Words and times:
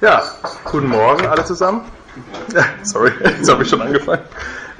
Ja, 0.00 0.22
guten 0.64 0.88
Morgen 0.88 1.26
alle 1.26 1.44
zusammen. 1.44 1.82
Sorry, 2.82 3.12
jetzt 3.22 3.52
habe 3.52 3.64
ich 3.64 3.68
schon 3.68 3.82
angefangen. 3.82 4.22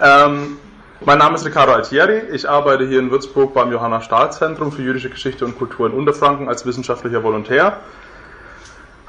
Ähm, 0.00 0.57
mein 1.04 1.19
Name 1.19 1.35
ist 1.35 1.45
Riccardo 1.45 1.73
Altieri. 1.73 2.23
Ich 2.33 2.49
arbeite 2.49 2.87
hier 2.87 3.00
in 3.00 3.11
Würzburg 3.11 3.53
beim 3.53 3.71
Johanna 3.71 4.01
Stahl 4.01 4.33
Zentrum 4.33 4.72
für 4.72 4.80
jüdische 4.80 5.11
Geschichte 5.11 5.45
und 5.45 5.59
Kultur 5.59 5.88
in 5.88 5.93
Unterfranken 5.93 6.48
als 6.48 6.64
wissenschaftlicher 6.64 7.22
Volontär. 7.22 7.80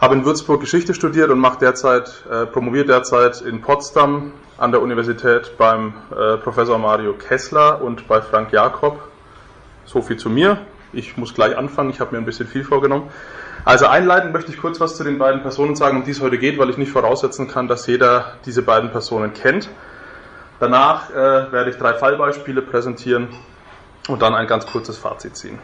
Habe 0.02 0.16
in 0.16 0.26
Würzburg 0.26 0.60
Geschichte 0.60 0.94
studiert 0.94 1.30
und 1.30 1.40
mache 1.40 1.60
derzeit, 1.60 2.26
äh, 2.30 2.46
promoviert 2.46 2.90
derzeit 2.90 3.40
in 3.40 3.62
Potsdam 3.62 4.34
an 4.58 4.74
der 4.74 4.82
Universität 4.82 5.58
beim 5.58 5.94
äh, 6.12 6.36
Professor 6.36 6.78
Mario 6.78 7.14
Kessler 7.14 7.82
und 7.82 8.10
bei 8.10 8.22
Frank 8.22 8.52
Jakob. 8.52 9.00
So 9.86 10.02
viel 10.02 10.18
zu 10.18 10.30
mir. 10.30 10.58
Ich 10.92 11.16
muss 11.16 11.34
gleich 11.34 11.58
anfangen. 11.58 11.90
Ich 11.90 12.02
habe 12.02 12.12
mir 12.12 12.18
ein 12.18 12.26
bisschen 12.26 12.48
viel 12.48 12.66
vorgenommen. 12.66 13.10
Also 13.64 13.86
einleitend 13.86 14.34
möchte 14.34 14.52
ich 14.52 14.60
kurz 14.60 14.80
was 14.80 14.98
zu 14.98 15.04
den 15.04 15.20
beiden 15.20 15.42
Personen 15.44 15.76
sagen, 15.76 15.98
um 15.98 16.04
die 16.04 16.12
es 16.12 16.22
heute 16.22 16.40
geht, 16.40 16.58
weil 16.58 16.72
ich 16.72 16.78
nicht 16.78 16.92
voraussetzen 16.92 17.48
kann, 17.48 17.68
dass 17.68 17.86
jeder 17.86 18.34
diese 18.46 18.64
beiden 18.64 18.90
Personen 18.90 19.34
kennt. 19.34 19.70
Danach 20.60 21.12
äh, 21.12 21.52
werde 21.52 21.70
ich 21.70 21.78
drei 21.78 21.94
Fallbeispiele 21.94 22.64
präsentieren 22.64 23.30
und 24.08 24.22
dann 24.22 24.34
ein 24.34 24.48
ganz 24.48 24.66
kurzes 24.66 24.98
Fazit 24.98 25.38
ziehen. 25.38 25.60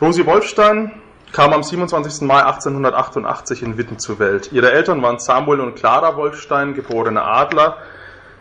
Rosi 0.00 0.24
Wolfstein 0.24 0.92
kam 1.32 1.52
am 1.52 1.62
27. 1.62 2.22
Mai 2.26 2.44
1888 2.44 3.62
in 3.62 3.76
Witten 3.76 3.98
zur 3.98 4.18
Welt. 4.18 4.50
Ihre 4.52 4.72
Eltern 4.72 5.02
waren 5.02 5.18
Samuel 5.18 5.60
und 5.60 5.76
Clara 5.76 6.16
Wolfstein, 6.16 6.74
geborene 6.74 7.22
Adler. 7.22 7.76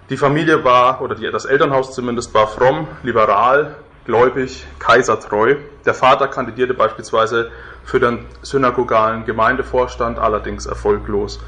Die 0.09 0.17
Familie 0.17 0.63
war, 0.63 1.01
oder 1.01 1.15
die, 1.15 1.29
das 1.29 1.43
Elternhaus 1.43 1.93
zumindest, 1.93 2.33
war 2.33 2.47
fromm, 2.47 2.87
liberal, 3.03 3.75
gläubig, 4.09 4.65
kaisertreu. 4.79 5.57
Der 5.85 5.93
Vater 5.93 6.27
kandidierte 6.29 6.73
beispielsweise 6.73 7.51
für 7.85 7.99
den 7.99 8.25
synagogalen 8.41 9.23
Gemeindevorstand, 9.23 10.17
allerdings 10.17 10.65
erfolglos. 10.65 11.39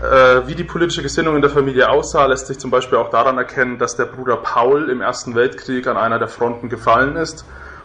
Äh, 0.00 0.46
wie 0.46 0.54
die 0.54 0.62
politische 0.62 1.02
Gesinnung 1.02 1.34
in 1.34 1.42
der 1.42 1.50
Familie 1.50 1.90
aussah, 1.90 2.26
lässt 2.26 2.46
sich 2.46 2.60
zum 2.60 2.70
Beispiel 2.70 2.98
auch 2.98 3.10
daran 3.10 3.36
erkennen, 3.36 3.78
dass 3.78 3.96
der 3.96 4.04
Bruder 4.04 4.36
Paul 4.36 4.90
im 4.90 5.00
Ersten 5.00 5.34
Weltkrieg 5.34 5.88
an 5.88 5.96
einer 5.96 6.20
der 6.20 6.28
Fronten 6.28 6.68
gefallen 6.68 7.16
ist 7.16 7.44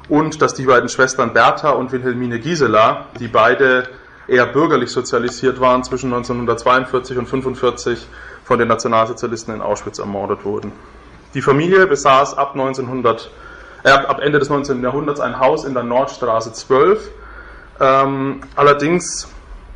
und 0.10 0.44
dass 0.44 0.54
die 0.54 0.66
beiden 0.66 0.90
Schwestern 0.90 1.34
Bertha 1.34 1.72
und 1.72 1.92
Wilhelmine 1.92 2.38
Gisela, 2.38 3.08
die 3.20 3.28
beide 3.28 3.90
eher 4.28 4.46
bürgerlich 4.46 4.92
sozialisiert 4.92 5.60
waren, 5.60 5.84
zwischen 5.84 6.14
1942 6.14 7.18
und 7.18 7.26
1945 7.26 8.08
von 8.44 8.60
den 8.60 8.68
Nationalsozialisten 8.68 9.56
in 9.56 9.62
Auschwitz 9.62 9.98
ermordet 9.98 10.46
wurden. 10.46 10.72
Die 11.34 11.42
Familie 11.42 11.88
besaß 11.88 12.38
ab 12.38 12.52
1900 12.54 13.32
äh, 13.88 13.92
ab 13.92 14.20
Ende 14.22 14.40
des 14.40 14.50
19. 14.50 14.84
Jahrhunderts 14.84 15.20
ein 15.20 15.40
Haus 15.40 15.64
in 15.64 15.74
der 15.74 15.84
Nordstraße 15.84 16.52
12. 16.52 17.10
Ähm, 17.80 18.42
allerdings 18.56 19.30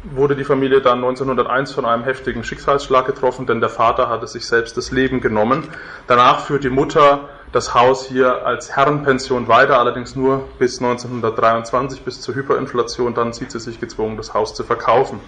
wurde 0.04 0.36
die 0.36 0.44
Familie 0.44 0.81
dann 0.81 0.98
1901 0.98 1.72
von 1.72 1.86
einem 1.86 2.04
heftigen 2.04 2.44
Schicksalsschlag 2.44 3.06
getroffen, 3.06 3.45
denn 3.45 3.62
der 3.62 3.70
Vater 3.70 4.09
hatte 4.09 4.28
sich 4.28 4.48
selbst 4.48 4.76
das 4.76 4.92
Leben 4.92 5.22
genommen. 5.22 5.67
Danach 6.08 6.42
führt 6.42 6.64
die 6.64 6.70
Mutter 6.70 7.30
das 7.54 7.73
Haus 7.73 8.06
hier 8.06 8.45
als 8.45 8.76
Herrenpension 8.76 9.48
weiter, 9.48 9.80
allerdings 9.80 10.16
nur 10.16 10.48
bis 10.58 10.82
1923, 10.82 12.02
bis 12.02 12.20
zur 12.20 12.36
Hyperinflation. 12.36 13.14
Dann 13.14 13.32
sieht 13.32 13.52
sie 13.52 13.59
sich 13.59 13.80
gezwungen, 13.80 14.17
das 14.17 14.34
Haus 14.34 14.56
zu 14.56 14.64
verkaufen. 14.64 15.20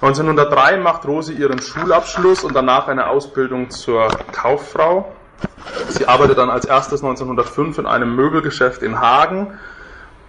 1903 0.00 0.78
macht 0.78 1.06
Rosi 1.06 1.32
ihren 1.32 1.60
Schulabschluss 1.60 2.44
und 2.44 2.54
danach 2.54 2.88
eine 2.88 3.08
Ausbildung 3.08 3.70
zur 3.70 4.08
Kauffrau. 4.32 5.12
Sie 5.88 6.06
arbeitet 6.06 6.38
dann 6.38 6.50
als 6.50 6.64
erstes 6.64 7.02
1905 7.02 7.78
in 7.78 7.86
einem 7.86 8.14
Möbelgeschäft 8.14 8.82
in 8.82 9.00
Hagen. 9.00 9.58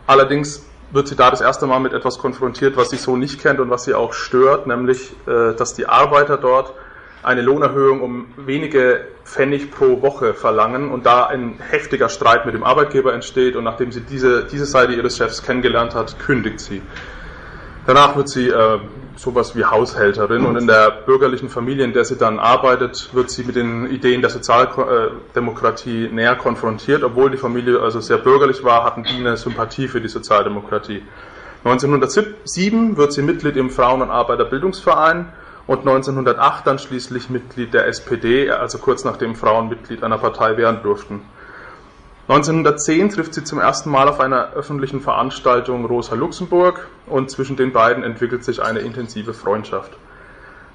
Allerdings 0.07 0.65
wird 0.91 1.07
sie 1.07 1.15
da 1.15 1.29
das 1.29 1.41
erste 1.41 1.67
Mal 1.67 1.79
mit 1.79 1.93
etwas 1.93 2.17
konfrontiert, 2.17 2.77
was 2.77 2.89
sie 2.89 2.97
so 2.97 3.15
nicht 3.15 3.41
kennt 3.41 3.59
und 3.59 3.69
was 3.69 3.83
sie 3.83 3.93
auch 3.93 4.13
stört, 4.13 4.67
nämlich, 4.67 5.11
äh, 5.27 5.53
dass 5.53 5.73
die 5.73 5.87
Arbeiter 5.87 6.37
dort 6.37 6.73
eine 7.21 7.41
Lohnerhöhung 7.41 8.01
um 8.01 8.27
wenige 8.37 9.05
Pfennig 9.25 9.71
pro 9.71 10.01
Woche 10.01 10.33
verlangen 10.33 10.89
und 10.89 11.05
da 11.05 11.25
ein 11.25 11.59
heftiger 11.59 12.09
Streit 12.09 12.45
mit 12.45 12.55
dem 12.55 12.63
Arbeitgeber 12.63 13.13
entsteht 13.13 13.55
und 13.55 13.65
nachdem 13.65 13.91
sie 13.91 14.01
diese, 14.01 14.45
diese 14.45 14.65
Seite 14.65 14.93
ihres 14.93 15.17
Chefs 15.17 15.43
kennengelernt 15.43 15.95
hat, 15.95 16.17
kündigt 16.19 16.59
sie. 16.61 16.81
Danach 17.85 18.15
wird 18.15 18.29
sie 18.29 18.47
äh, 18.49 18.79
sowas 19.19 19.53
wie 19.53 19.65
Haushälterin 19.65 20.45
und 20.45 20.55
in 20.55 20.65
der 20.65 20.91
bürgerlichen 20.91 21.49
Familie, 21.49 21.83
in 21.83 21.91
der 21.91 22.05
sie 22.05 22.15
dann 22.15 22.39
arbeitet, 22.39 23.09
wird 23.13 23.29
sie 23.29 23.43
mit 23.43 23.57
den 23.57 23.89
Ideen 23.91 24.21
der 24.21 24.29
Sozialdemokratie 24.29 26.07
näher 26.09 26.37
konfrontiert. 26.37 27.03
Obwohl 27.03 27.29
die 27.29 27.37
Familie 27.37 27.81
also 27.81 27.99
sehr 27.99 28.17
bürgerlich 28.17 28.63
war, 28.63 28.85
hatten 28.85 29.03
die 29.03 29.17
eine 29.17 29.35
Sympathie 29.35 29.89
für 29.89 29.99
die 29.99 30.07
Sozialdemokratie. 30.07 31.03
1907 31.65 32.95
wird 32.95 33.11
sie 33.11 33.21
Mitglied 33.21 33.57
im 33.57 33.69
Frauen- 33.69 34.01
und 34.01 34.09
Arbeiterbildungsverein 34.09 35.33
und 35.67 35.79
1908 35.79 36.65
dann 36.65 36.79
schließlich 36.79 37.29
Mitglied 37.29 37.73
der 37.73 37.87
SPD, 37.87 38.49
also 38.49 38.77
kurz 38.77 39.03
nachdem 39.03 39.35
Frauen 39.35 39.67
Mitglied 39.67 40.01
einer 40.01 40.17
Partei 40.17 40.55
werden 40.55 40.81
durften. 40.81 41.23
1910 42.29 43.09
trifft 43.09 43.33
sie 43.33 43.43
zum 43.43 43.57
ersten 43.57 43.89
Mal 43.89 44.07
auf 44.07 44.19
einer 44.19 44.53
öffentlichen 44.53 45.01
Veranstaltung 45.01 45.85
Rosa 45.85 46.13
Luxemburg 46.13 46.87
und 47.07 47.31
zwischen 47.31 47.55
den 47.55 47.73
beiden 47.73 48.03
entwickelt 48.03 48.43
sich 48.43 48.61
eine 48.61 48.81
intensive 48.81 49.33
Freundschaft. 49.33 49.97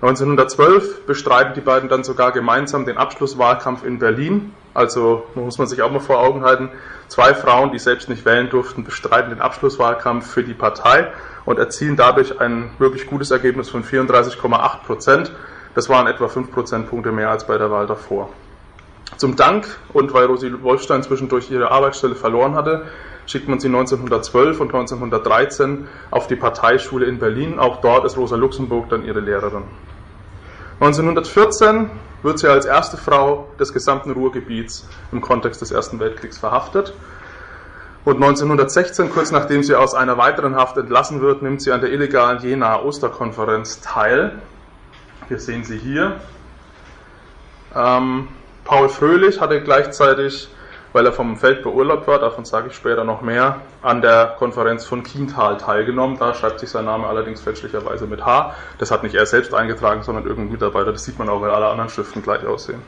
1912 0.02 1.06
bestreiten 1.06 1.54
die 1.54 1.60
beiden 1.60 1.88
dann 1.88 2.02
sogar 2.02 2.32
gemeinsam 2.32 2.86
den 2.86 2.96
Abschlusswahlkampf 2.96 3.84
in 3.84 4.00
Berlin. 4.00 4.52
Also 4.74 5.28
muss 5.36 5.56
man 5.58 5.68
sich 5.68 5.80
auch 5.82 5.92
mal 5.92 6.00
vor 6.00 6.18
Augen 6.18 6.42
halten, 6.42 6.70
zwei 7.06 7.34
Frauen, 7.34 7.70
die 7.70 7.78
selbst 7.78 8.08
nicht 8.08 8.24
wählen 8.24 8.50
durften, 8.50 8.82
bestreiten 8.82 9.30
den 9.30 9.40
Abschlusswahlkampf 9.40 10.28
für 10.28 10.42
die 10.42 10.54
Partei 10.54 11.12
und 11.44 11.60
erzielen 11.60 11.94
dadurch 11.94 12.40
ein 12.40 12.72
wirklich 12.78 13.06
gutes 13.06 13.30
Ergebnis 13.30 13.70
von 13.70 13.84
34,8 13.84 14.82
Prozent. 14.84 15.30
Das 15.76 15.88
waren 15.88 16.08
etwa 16.08 16.26
5 16.26 16.50
Prozentpunkte 16.50 17.12
mehr 17.12 17.30
als 17.30 17.46
bei 17.46 17.58
der 17.58 17.70
Wahl 17.70 17.86
davor. 17.86 18.30
Zum 19.16 19.36
Dank 19.36 19.66
und 19.92 20.12
weil 20.12 20.26
Rosi 20.26 20.52
Wolfstein 20.62 21.02
zwischendurch 21.02 21.50
ihre 21.50 21.70
Arbeitsstelle 21.70 22.14
verloren 22.14 22.54
hatte, 22.54 22.86
schickt 23.26 23.48
man 23.48 23.60
sie 23.60 23.68
1912 23.68 24.60
und 24.60 24.74
1913 24.74 25.86
auf 26.10 26.26
die 26.26 26.36
Parteischule 26.36 27.06
in 27.06 27.18
Berlin. 27.18 27.58
Auch 27.58 27.80
dort 27.80 28.04
ist 28.04 28.16
Rosa 28.16 28.36
Luxemburg 28.36 28.88
dann 28.88 29.04
ihre 29.04 29.20
Lehrerin. 29.20 29.64
1914 30.80 31.90
wird 32.22 32.38
sie 32.38 32.48
als 32.48 32.66
erste 32.66 32.96
Frau 32.96 33.48
des 33.60 33.72
gesamten 33.72 34.10
Ruhrgebiets 34.10 34.88
im 35.12 35.20
Kontext 35.20 35.60
des 35.60 35.70
Ersten 35.70 36.00
Weltkriegs 36.00 36.38
verhaftet. 36.38 36.94
Und 38.04 38.16
1916, 38.16 39.10
kurz 39.10 39.30
nachdem 39.30 39.62
sie 39.62 39.74
aus 39.74 39.94
einer 39.94 40.18
weiteren 40.18 40.56
Haft 40.56 40.76
entlassen 40.76 41.20
wird, 41.20 41.42
nimmt 41.42 41.62
sie 41.62 41.72
an 41.72 41.80
der 41.80 41.90
illegalen 41.90 42.42
Jenaer 42.42 42.84
Osterkonferenz 42.84 43.80
teil. 43.80 44.40
Wir 45.28 45.38
sehen 45.38 45.64
sie 45.64 45.78
hier. 45.78 46.20
Ähm, 47.74 48.28
Paul 48.64 48.88
Fröhlich 48.88 49.40
hatte 49.42 49.60
gleichzeitig, 49.60 50.48
weil 50.94 51.04
er 51.04 51.12
vom 51.12 51.36
Feld 51.36 51.62
beurlaubt 51.62 52.06
war, 52.06 52.18
davon 52.18 52.46
sage 52.46 52.68
ich 52.68 52.74
später 52.74 53.04
noch 53.04 53.20
mehr, 53.20 53.60
an 53.82 54.00
der 54.00 54.36
Konferenz 54.38 54.86
von 54.86 55.02
Kiental 55.02 55.58
teilgenommen. 55.58 56.18
Da 56.18 56.32
schreibt 56.32 56.60
sich 56.60 56.70
sein 56.70 56.86
Name 56.86 57.06
allerdings 57.06 57.42
fälschlicherweise 57.42 58.06
mit 58.06 58.24
H. 58.24 58.54
Das 58.78 58.90
hat 58.90 59.02
nicht 59.02 59.14
er 59.14 59.26
selbst 59.26 59.52
eingetragen, 59.52 60.02
sondern 60.02 60.24
irgendein 60.24 60.52
Mitarbeiter. 60.52 60.92
Das 60.92 61.04
sieht 61.04 61.18
man 61.18 61.28
auch, 61.28 61.42
weil 61.42 61.50
alle 61.50 61.66
anderen 61.66 61.90
Schriften 61.90 62.22
gleich 62.22 62.46
aussehen. 62.46 62.80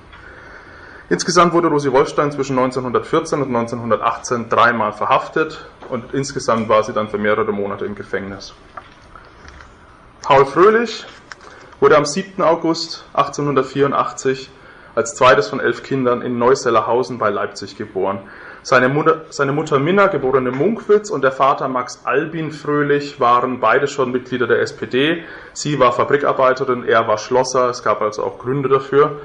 Insgesamt 1.10 1.52
wurde 1.52 1.68
Rosi 1.68 1.92
Wolfstein 1.92 2.32
zwischen 2.32 2.58
1914 2.58 3.42
und 3.42 3.54
1918 3.54 4.48
dreimal 4.48 4.92
verhaftet 4.92 5.66
und 5.88 6.14
insgesamt 6.14 6.68
war 6.68 6.82
sie 6.82 6.92
dann 6.92 7.08
für 7.08 7.18
mehrere 7.18 7.52
Monate 7.52 7.84
im 7.84 7.94
Gefängnis. 7.94 8.54
Paul 10.22 10.46
Fröhlich 10.46 11.06
wurde 11.80 11.96
am 11.96 12.06
7. 12.06 12.42
August 12.42 13.04
1884 13.12 14.50
als 14.96 15.14
zweites 15.14 15.48
von 15.48 15.60
elf 15.60 15.82
Kindern 15.82 16.22
in 16.22 16.38
Neusellerhausen 16.38 17.18
bei 17.18 17.28
Leipzig 17.28 17.76
geboren. 17.76 18.20
Seine 18.62 18.88
Mutter, 18.88 19.26
seine 19.28 19.52
Mutter 19.52 19.78
Minna, 19.78 20.06
geborene 20.06 20.50
Munkwitz, 20.50 21.10
und 21.10 21.22
der 21.22 21.32
Vater 21.32 21.68
Max 21.68 22.00
Albin 22.04 22.50
Fröhlich 22.50 23.20
waren 23.20 23.60
beide 23.60 23.88
schon 23.88 24.10
Mitglieder 24.10 24.46
der 24.46 24.60
SPD. 24.60 25.22
Sie 25.52 25.78
war 25.78 25.92
Fabrikarbeiterin, 25.92 26.82
er 26.82 27.06
war 27.06 27.18
Schlosser, 27.18 27.68
es 27.68 27.82
gab 27.82 28.00
also 28.00 28.24
auch 28.24 28.38
Gründe 28.38 28.70
dafür. 28.70 29.20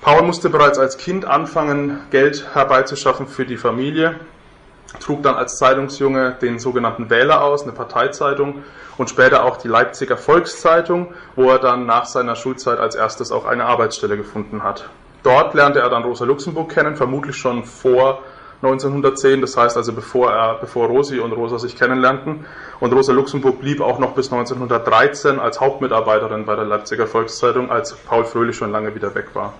Paul 0.00 0.22
musste 0.22 0.48
bereits 0.48 0.78
als 0.78 0.96
Kind 0.96 1.24
anfangen, 1.24 1.98
Geld 2.10 2.54
herbeizuschaffen 2.54 3.26
für 3.26 3.44
die 3.44 3.56
Familie, 3.56 4.14
trug 5.00 5.24
dann 5.24 5.34
als 5.34 5.58
Zeitungsjunge 5.58 6.36
den 6.40 6.60
sogenannten 6.60 7.10
Wähler 7.10 7.42
aus, 7.42 7.64
eine 7.64 7.72
Parteizeitung, 7.72 8.62
und 8.96 9.10
später 9.10 9.44
auch 9.44 9.56
die 9.56 9.68
Leipziger 9.68 10.16
Volkszeitung, 10.16 11.12
wo 11.34 11.50
er 11.50 11.58
dann 11.58 11.84
nach 11.84 12.06
seiner 12.06 12.36
Schulzeit 12.36 12.78
als 12.78 12.94
erstes 12.94 13.32
auch 13.32 13.44
eine 13.44 13.64
Arbeitsstelle 13.64 14.16
gefunden 14.16 14.62
hat. 14.62 14.88
Dort 15.22 15.54
lernte 15.54 15.80
er 15.80 15.90
dann 15.90 16.02
Rosa 16.02 16.24
Luxemburg 16.24 16.70
kennen, 16.70 16.96
vermutlich 16.96 17.36
schon 17.36 17.64
vor 17.64 18.22
1910, 18.62 19.40
das 19.40 19.56
heißt 19.56 19.76
also 19.76 19.92
bevor, 19.92 20.30
er, 20.32 20.58
bevor 20.60 20.88
Rosi 20.88 21.18
und 21.18 21.32
Rosa 21.32 21.58
sich 21.58 21.76
kennenlernten. 21.76 22.44
Und 22.78 22.92
Rosa 22.92 23.12
Luxemburg 23.12 23.60
blieb 23.60 23.80
auch 23.80 23.98
noch 23.98 24.12
bis 24.12 24.30
1913 24.30 25.38
als 25.38 25.60
Hauptmitarbeiterin 25.60 26.44
bei 26.44 26.56
der 26.56 26.66
Leipziger 26.66 27.06
Volkszeitung, 27.06 27.70
als 27.70 27.94
Paul 27.94 28.24
Fröhlich 28.24 28.56
schon 28.56 28.70
lange 28.70 28.94
wieder 28.94 29.14
weg 29.14 29.34
war. 29.34 29.54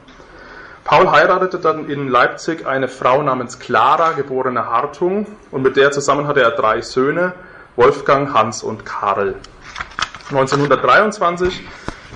Paul 0.85 1.11
heiratete 1.11 1.59
dann 1.59 1.89
in 1.89 2.09
Leipzig 2.09 2.67
eine 2.67 2.89
Frau 2.89 3.23
namens 3.23 3.59
Clara, 3.59 4.13
geborene 4.13 4.67
Hartung, 4.67 5.27
und 5.51 5.63
mit 5.63 5.77
der 5.77 5.93
zusammen 5.93 6.27
hatte 6.27 6.43
er 6.43 6.51
drei 6.51 6.81
Söhne, 6.83 7.35
Wolfgang, 7.77 8.35
Hans 8.35 8.63
und 8.63 8.85
Karl. 8.85 9.37
1923 10.31 11.65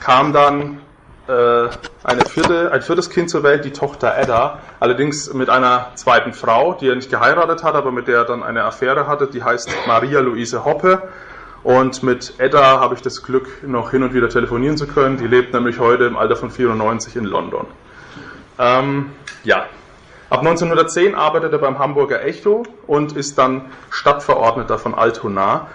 kam 0.01 0.33
dann 0.33 0.81
eine 1.33 2.25
vierte, 2.29 2.71
ein 2.73 2.83
viertes 2.83 3.09
Kind 3.09 3.31
zur 3.31 3.43
Welt, 3.43 3.65
die 3.65 3.73
Tochter 3.73 4.17
Edda, 4.17 4.59
allerdings 4.81 5.33
mit 5.33 5.49
einer 5.49 5.93
zweiten 5.95 6.33
Frau, 6.33 6.75
die 6.75 6.89
er 6.89 6.97
nicht 6.97 7.11
geheiratet 7.11 7.63
hat, 7.65 7.75
aber 7.75 7.93
mit 7.93 8.09
der 8.09 8.19
er 8.19 8.25
dann 8.25 8.43
eine 8.43 8.65
Affäre 8.65 9.07
hatte, 9.07 9.27
die 9.27 9.43
heißt 9.43 9.71
Maria 9.87 10.21
Luise 10.21 10.65
Hoppe. 10.65 11.03
Und 11.63 12.03
mit 12.03 12.35
Edda 12.39 12.79
habe 12.79 12.95
ich 12.95 13.01
das 13.01 13.23
Glück, 13.23 13.49
noch 13.67 13.91
hin 13.91 14.03
und 14.03 14.13
wieder 14.13 14.29
telefonieren 14.29 14.77
zu 14.77 14.87
können. 14.87 15.17
Die 15.17 15.27
lebt 15.27 15.55
nämlich 15.55 15.79
heute 15.79 16.05
im 16.05 16.19
Alter 16.19 16.37
von 16.37 16.51
94 16.51 17.17
in 17.17 17.25
London. 17.25 17.67
Ähm, 18.59 19.13
ja, 19.45 19.65
Ab 20.35 20.41
1910 20.41 21.15
arbeitet 21.15 21.53
er 21.53 21.59
beim 21.61 21.79
Hamburger 21.79 22.25
Echo 22.25 22.65
und 22.89 23.13
ist 23.13 23.39
dann 23.39 23.67
Stadtverordneter 23.91 24.79
von 24.79 24.95
Altona. 24.95 25.69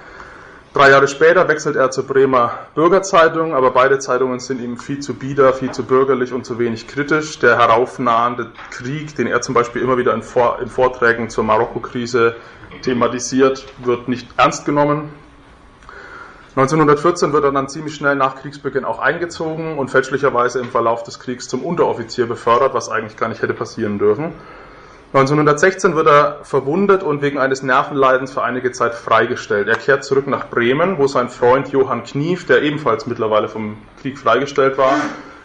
Drei 0.71 0.92
Jahre 0.92 1.07
später 1.07 1.48
wechselt 1.48 1.75
er 1.75 1.89
zur 1.89 2.06
Bremer 2.06 2.51
Bürgerzeitung, 2.75 3.56
aber 3.56 3.71
beide 3.71 3.98
Zeitungen 3.98 4.39
sind 4.39 4.62
ihm 4.62 4.77
viel 4.77 5.00
zu 5.00 5.16
bieder, 5.16 5.51
viel 5.51 5.71
zu 5.71 5.83
bürgerlich 5.83 6.31
und 6.31 6.45
zu 6.45 6.60
wenig 6.60 6.88
kritisch. 6.88 7.39
Der 7.39 7.57
heraufnahende 7.57 8.51
Krieg, 8.69 9.16
den 9.16 9.25
er 9.25 9.42
zum 9.42 9.56
Beispiel 9.56 9.81
immer 9.81 9.98
wieder 9.98 10.13
in, 10.13 10.21
Vor 10.21 10.60
in 10.62 10.68
Vorträgen 10.68 11.31
zur 11.31 11.44
Marokko-Krise 11.44 12.36
thematisiert, 12.83 13.66
wird 13.83 14.07
nicht 14.07 14.27
ernst 14.38 14.66
genommen. 14.66 15.10
1914 16.56 17.33
wird 17.33 17.45
er 17.45 17.51
dann 17.51 17.68
ziemlich 17.68 17.95
schnell 17.95 18.16
nach 18.16 18.36
Kriegsbeginn 18.36 18.86
auch 18.86 19.00
eingezogen 19.00 19.75
und 19.80 19.89
fälschlicherweise 19.89 20.60
im 20.60 20.69
Verlauf 20.69 21.01
des 21.01 21.19
Kriegs 21.19 21.48
zum 21.48 21.63
Unteroffizier 21.63 22.27
befördert, 22.27 22.75
was 22.75 22.89
eigentlich 22.89 23.18
gar 23.18 23.30
nicht 23.30 23.42
hätte 23.42 23.56
passieren 23.56 23.98
dürfen. 23.98 24.33
1916 25.11 25.95
wird 25.95 26.06
er 26.06 26.38
verwundet 26.44 27.01
und 27.01 27.23
wegen 27.23 27.39
eines 27.39 27.63
Nervenleidens 27.63 28.31
für 28.31 28.44
einige 28.44 28.71
Zeit 28.71 28.94
freigestellt. 28.94 29.67
Er 29.67 29.75
kehrt 29.75 30.03
zurück 30.03 30.27
nach 30.27 30.50
Bremen, 30.50 31.00
wo 31.00 31.07
sein 31.07 31.29
Freund 31.29 31.69
Johann 31.69 32.03
Knief, 32.03 32.45
der 32.45 32.61
ebenfalls 32.61 33.07
mittlerweile 33.07 33.50
vom 33.50 33.77
Krieg 34.03 34.19
freigestellt 34.19 34.77
war, 34.77 34.94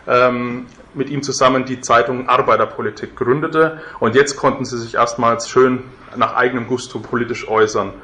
ähm, 0.06 0.66
mit 0.92 1.08
ihm 1.08 1.22
zusammen 1.22 1.64
die 1.64 1.80
Zeitung 1.80 2.28
Arbeiterpolitik 2.28 3.16
gründete. 3.16 3.80
Und 4.00 4.14
jetzt 4.14 4.36
konnten 4.36 4.66
sie 4.66 4.76
sich 4.76 4.96
erstmals 4.96 5.48
schön 5.48 5.82
nach 6.14 6.34
eigenem 6.34 6.66
Gusto 6.66 6.98
politisch 6.98 7.48
äußern. 7.48 7.94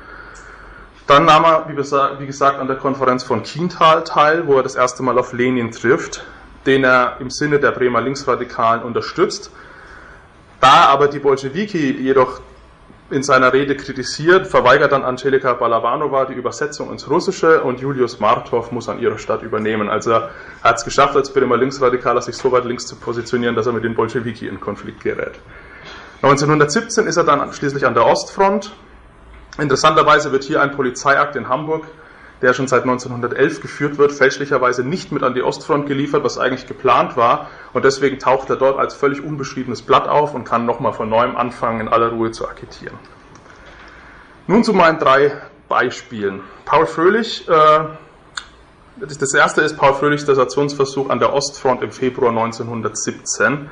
Dann 1.06 1.26
nahm 1.26 1.44
er, 1.44 1.66
wie 1.68 2.26
gesagt, 2.26 2.58
an 2.58 2.68
der 2.68 2.76
Konferenz 2.76 3.22
von 3.22 3.42
Kienthal 3.42 4.04
teil, 4.04 4.46
wo 4.46 4.56
er 4.56 4.62
das 4.62 4.76
erste 4.76 5.02
Mal 5.02 5.18
auf 5.18 5.34
Lenin 5.34 5.72
trifft, 5.72 6.24
den 6.64 6.84
er 6.84 7.18
im 7.20 7.28
Sinne 7.28 7.60
der 7.60 7.72
Bremer 7.72 8.00
Linksradikalen 8.00 8.82
unterstützt. 8.82 9.50
Da 10.60 10.86
aber 10.86 11.08
die 11.08 11.18
Bolschewiki 11.18 11.92
jedoch 11.92 12.40
in 13.10 13.22
seiner 13.22 13.52
Rede 13.52 13.76
kritisiert, 13.76 14.46
verweigert 14.46 14.92
dann 14.92 15.02
Angelika 15.02 15.54
Balabanova 15.54 16.26
die 16.26 16.34
Übersetzung 16.34 16.92
ins 16.92 17.10
Russische 17.10 17.62
und 17.62 17.80
Julius 17.80 18.20
Martov 18.20 18.70
muss 18.70 18.88
an 18.88 19.00
ihrer 19.00 19.18
Stadt 19.18 19.42
übernehmen. 19.42 19.88
Also 19.88 20.12
er 20.12 20.30
hat 20.62 20.76
es 20.76 20.84
geschafft, 20.84 21.16
als 21.16 21.32
Bremer 21.32 21.56
Linksradikaler 21.56 22.22
sich 22.22 22.36
so 22.36 22.52
weit 22.52 22.64
links 22.64 22.86
zu 22.86 22.96
positionieren, 22.96 23.56
dass 23.56 23.66
er 23.66 23.72
mit 23.72 23.82
den 23.82 23.94
Bolschewiki 23.94 24.46
in 24.46 24.60
Konflikt 24.60 25.02
gerät. 25.02 25.40
1917 26.22 27.06
ist 27.06 27.16
er 27.16 27.24
dann 27.24 27.52
schließlich 27.52 27.86
an 27.86 27.94
der 27.94 28.06
Ostfront, 28.06 28.72
Interessanterweise 29.58 30.32
wird 30.32 30.44
hier 30.44 30.62
ein 30.62 30.70
Polizeiakt 30.70 31.36
in 31.36 31.48
Hamburg, 31.48 31.86
der 32.42 32.54
schon 32.54 32.68
seit 32.68 32.82
1911 32.82 33.60
geführt 33.60 33.98
wird, 33.98 34.12
fälschlicherweise 34.12 34.82
nicht 34.82 35.12
mit 35.12 35.22
an 35.22 35.34
die 35.34 35.42
Ostfront 35.42 35.86
geliefert, 35.86 36.24
was 36.24 36.38
eigentlich 36.38 36.66
geplant 36.66 37.16
war. 37.16 37.50
Und 37.72 37.84
deswegen 37.84 38.18
taucht 38.18 38.48
er 38.50 38.56
dort 38.56 38.78
als 38.78 38.94
völlig 38.94 39.22
unbeschriebenes 39.22 39.82
Blatt 39.82 40.08
auf 40.08 40.34
und 40.34 40.44
kann 40.44 40.64
nochmal 40.64 40.92
von 40.92 41.08
neuem 41.08 41.36
anfangen, 41.36 41.80
in 41.80 41.88
aller 41.88 42.08
Ruhe 42.08 42.30
zu 42.30 42.48
agitieren. 42.48 42.98
Nun 44.46 44.64
zu 44.64 44.72
meinen 44.72 44.98
drei 44.98 45.32
Beispielen. 45.68 46.40
Paul 46.64 46.86
Fröhlich, 46.86 47.48
äh, 47.48 47.80
das 48.96 49.34
erste 49.34 49.60
ist 49.60 49.76
Paul 49.76 49.94
Fröhlichs 49.94 50.24
Desertionsversuch 50.24 51.08
an 51.08 51.20
der 51.20 51.32
Ostfront 51.32 51.82
im 51.82 51.92
Februar 51.92 52.30
1917. 52.30 53.70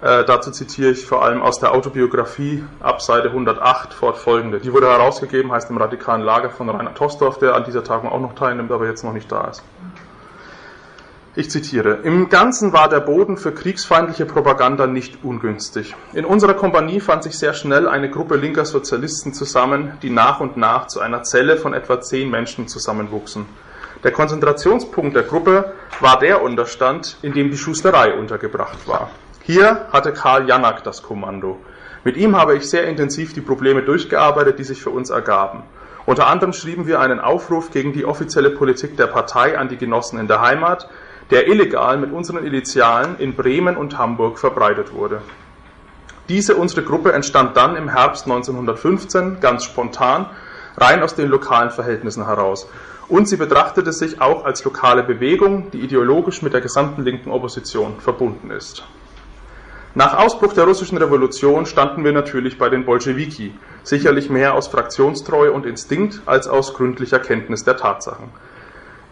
Äh, 0.00 0.24
dazu 0.24 0.52
zitiere 0.52 0.92
ich 0.92 1.04
vor 1.06 1.24
allem 1.24 1.42
aus 1.42 1.58
der 1.58 1.72
Autobiografie 1.72 2.64
ab 2.80 3.02
Seite 3.02 3.28
108 3.28 3.92
fortfolgende. 3.92 4.60
Die 4.60 4.72
wurde 4.72 4.86
herausgegeben, 4.86 5.50
heißt 5.50 5.70
im 5.70 5.76
radikalen 5.76 6.22
Lager 6.22 6.50
von 6.50 6.68
Rainer 6.70 6.94
Tostorf, 6.94 7.38
der 7.38 7.56
an 7.56 7.64
dieser 7.64 7.82
Tagung 7.82 8.08
auch 8.08 8.20
noch 8.20 8.34
teilnimmt, 8.34 8.70
aber 8.70 8.86
jetzt 8.86 9.02
noch 9.02 9.12
nicht 9.12 9.30
da 9.32 9.48
ist. 9.48 9.62
Ich 11.34 11.50
zitiere, 11.50 11.98
im 12.02 12.28
Ganzen 12.28 12.72
war 12.72 12.88
der 12.88 13.00
Boden 13.00 13.36
für 13.36 13.52
kriegsfeindliche 13.52 14.24
Propaganda 14.24 14.86
nicht 14.86 15.22
ungünstig. 15.22 15.94
In 16.12 16.24
unserer 16.24 16.54
Kompanie 16.54 17.00
fand 17.00 17.22
sich 17.22 17.38
sehr 17.38 17.54
schnell 17.54 17.86
eine 17.86 18.10
Gruppe 18.10 18.36
linker 18.36 18.64
Sozialisten 18.64 19.34
zusammen, 19.34 19.98
die 20.02 20.10
nach 20.10 20.40
und 20.40 20.56
nach 20.56 20.86
zu 20.86 21.00
einer 21.00 21.22
Zelle 21.22 21.56
von 21.56 21.74
etwa 21.74 22.00
zehn 22.00 22.30
Menschen 22.30 22.66
zusammenwuchsen. 22.66 23.46
Der 24.04 24.12
Konzentrationspunkt 24.12 25.14
der 25.14 25.24
Gruppe 25.24 25.74
war 26.00 26.18
der 26.18 26.42
Unterstand, 26.42 27.18
in 27.22 27.32
dem 27.32 27.50
die 27.50 27.58
Schusterei 27.58 28.14
untergebracht 28.14 28.86
war. 28.86 29.10
Hier 29.48 29.86
hatte 29.94 30.12
Karl 30.12 30.46
Janak 30.46 30.84
das 30.84 31.02
Kommando. 31.02 31.56
Mit 32.04 32.18
ihm 32.18 32.36
habe 32.36 32.54
ich 32.54 32.68
sehr 32.68 32.86
intensiv 32.86 33.32
die 33.32 33.40
Probleme 33.40 33.80
durchgearbeitet, 33.80 34.58
die 34.58 34.62
sich 34.64 34.82
für 34.82 34.90
uns 34.90 35.08
ergaben. 35.08 35.62
Unter 36.04 36.26
anderem 36.26 36.52
schrieben 36.52 36.86
wir 36.86 37.00
einen 37.00 37.18
Aufruf 37.18 37.70
gegen 37.70 37.94
die 37.94 38.04
offizielle 38.04 38.50
Politik 38.50 38.98
der 38.98 39.06
Partei 39.06 39.56
an 39.56 39.70
die 39.70 39.78
Genossen 39.78 40.18
in 40.18 40.28
der 40.28 40.42
Heimat, 40.42 40.90
der 41.30 41.48
illegal 41.48 41.96
mit 41.96 42.12
unseren 42.12 42.44
Initialen 42.44 43.16
in 43.18 43.36
Bremen 43.36 43.78
und 43.78 43.96
Hamburg 43.96 44.38
verbreitet 44.38 44.92
wurde. 44.92 45.22
Diese 46.28 46.54
unsere 46.54 46.82
Gruppe 46.82 47.14
entstand 47.14 47.56
dann 47.56 47.74
im 47.74 47.88
Herbst 47.88 48.26
1915 48.26 49.40
ganz 49.40 49.64
spontan, 49.64 50.26
rein 50.76 51.02
aus 51.02 51.14
den 51.14 51.30
lokalen 51.30 51.70
Verhältnissen 51.70 52.26
heraus. 52.26 52.68
Und 53.08 53.26
sie 53.30 53.38
betrachtete 53.38 53.94
sich 53.94 54.20
auch 54.20 54.44
als 54.44 54.62
lokale 54.64 55.04
Bewegung, 55.04 55.70
die 55.70 55.80
ideologisch 55.80 56.42
mit 56.42 56.52
der 56.52 56.60
gesamten 56.60 57.02
linken 57.02 57.30
Opposition 57.30 57.98
verbunden 57.98 58.50
ist. 58.50 58.84
Nach 59.98 60.16
Ausbruch 60.16 60.52
der 60.52 60.62
russischen 60.62 60.96
Revolution 60.96 61.66
standen 61.66 62.04
wir 62.04 62.12
natürlich 62.12 62.56
bei 62.56 62.68
den 62.68 62.84
Bolschewiki, 62.84 63.52
sicherlich 63.82 64.30
mehr 64.30 64.54
aus 64.54 64.68
Fraktionstreue 64.68 65.50
und 65.50 65.66
Instinkt 65.66 66.22
als 66.24 66.46
aus 66.46 66.74
gründlicher 66.74 67.18
Kenntnis 67.18 67.64
der 67.64 67.76
Tatsachen. 67.76 68.28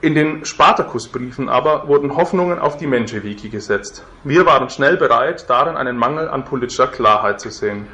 In 0.01 0.15
den 0.15 0.45
Spartakusbriefen 0.45 1.49
aber 1.49 1.89
wurden 1.89 2.15
Hoffnungen 2.15 2.61
auf 2.61 2.77
die 2.77 2.87
Menschewiki 2.87 3.49
gesetzt. 3.49 4.05
Wir 4.23 4.47
waren 4.47 4.71
schnell 4.71 4.97
bereit, 4.97 5.51
darin 5.51 5.77
einen 5.77 5.97
Mangel 5.97 6.29
an 6.29 6.45
politischer 6.45 6.87
Klarheit 6.87 7.41
zu 7.41 7.51
sehen. 7.51 7.89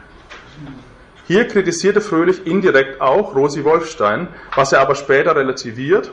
Hier 1.27 1.49
kritisierte 1.49 2.03
Fröhlich 2.03 2.47
indirekt 2.47 3.01
auch 3.01 3.35
Rosi 3.35 3.65
Wolfstein, 3.65 4.29
was 4.55 4.75
er 4.75 4.83
aber 4.83 4.97
später 4.97 5.35
relativiert. 5.35 6.11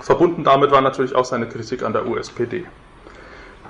Verbunden 0.00 0.44
damit 0.44 0.72
war 0.72 0.82
natürlich 0.82 1.14
auch 1.14 1.24
seine 1.24 1.48
Kritik 1.48 1.82
an 1.82 1.94
der 1.94 2.06
USPD. 2.06 2.66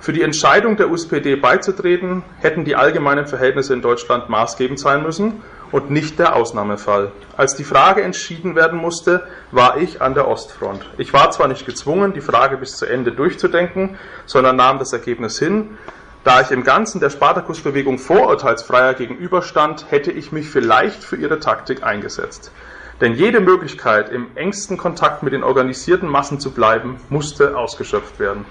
Für 0.01 0.13
die 0.13 0.23
Entscheidung 0.23 0.77
der 0.77 0.91
USPD 0.91 1.37
beizutreten, 1.37 2.23
hätten 2.39 2.65
die 2.65 2.77
allgemeinen 2.77 3.27
Verhältnisse 3.27 3.73
in 3.73 3.83
Deutschland 3.83 4.29
maßgebend 4.29 4.79
sein 4.79 5.03
müssen 5.03 5.43
und 5.73 5.91
nicht 5.91 6.19
der 6.19 6.37
Ausnahmefall. 6.37 7.13
Als 7.37 7.57
die 7.57 7.65
Frage 7.65 8.03
entschieden 8.03 8.55
werden 8.55 8.79
musste, 8.79 9.27
war 9.51 9.79
ich 9.79 10.03
an 10.03 10.15
der 10.15 10.29
Ostfront. 10.29 10.89
Ich 10.99 11.13
war 11.13 11.31
zwar 11.31 11.49
nicht 11.49 11.67
gezwungen, 11.67 12.13
die 12.13 12.21
Frage 12.21 12.57
bis 12.57 12.77
zu 12.77 12.87
Ende 12.87 13.13
durchzudenken, 13.13 13.99
sondern 14.27 14.57
nahm 14.57 14.79
das 14.79 14.93
Ergebnis 14.93 15.39
hin. 15.39 15.77
Da 16.25 16.41
ich 16.41 16.51
im 16.51 16.65
Ganzen 16.65 17.01
der 17.01 17.11
Spartakusbewegung 17.11 17.99
vorurteilsfreier 17.99 18.95
gegenüberstand, 18.95 19.87
hätte 19.91 20.13
ich 20.13 20.33
mich 20.33 20.49
vielleicht 20.49 21.05
für 21.05 21.17
ihre 21.17 21.41
Taktik 21.41 21.83
eingesetzt. 21.83 22.53
Denn 23.01 23.15
jede 23.15 23.41
Möglichkeit, 23.41 24.11
im 24.11 24.29
engsten 24.37 24.77
Kontakt 24.77 25.23
mit 25.23 25.33
den 25.33 25.45
organisierten 25.45 26.09
Massen 26.09 26.41
zu 26.41 26.53
bleiben, 26.53 26.97
musste 27.11 27.57
ausgeschöpft 27.57 28.19
werden. 28.19 28.45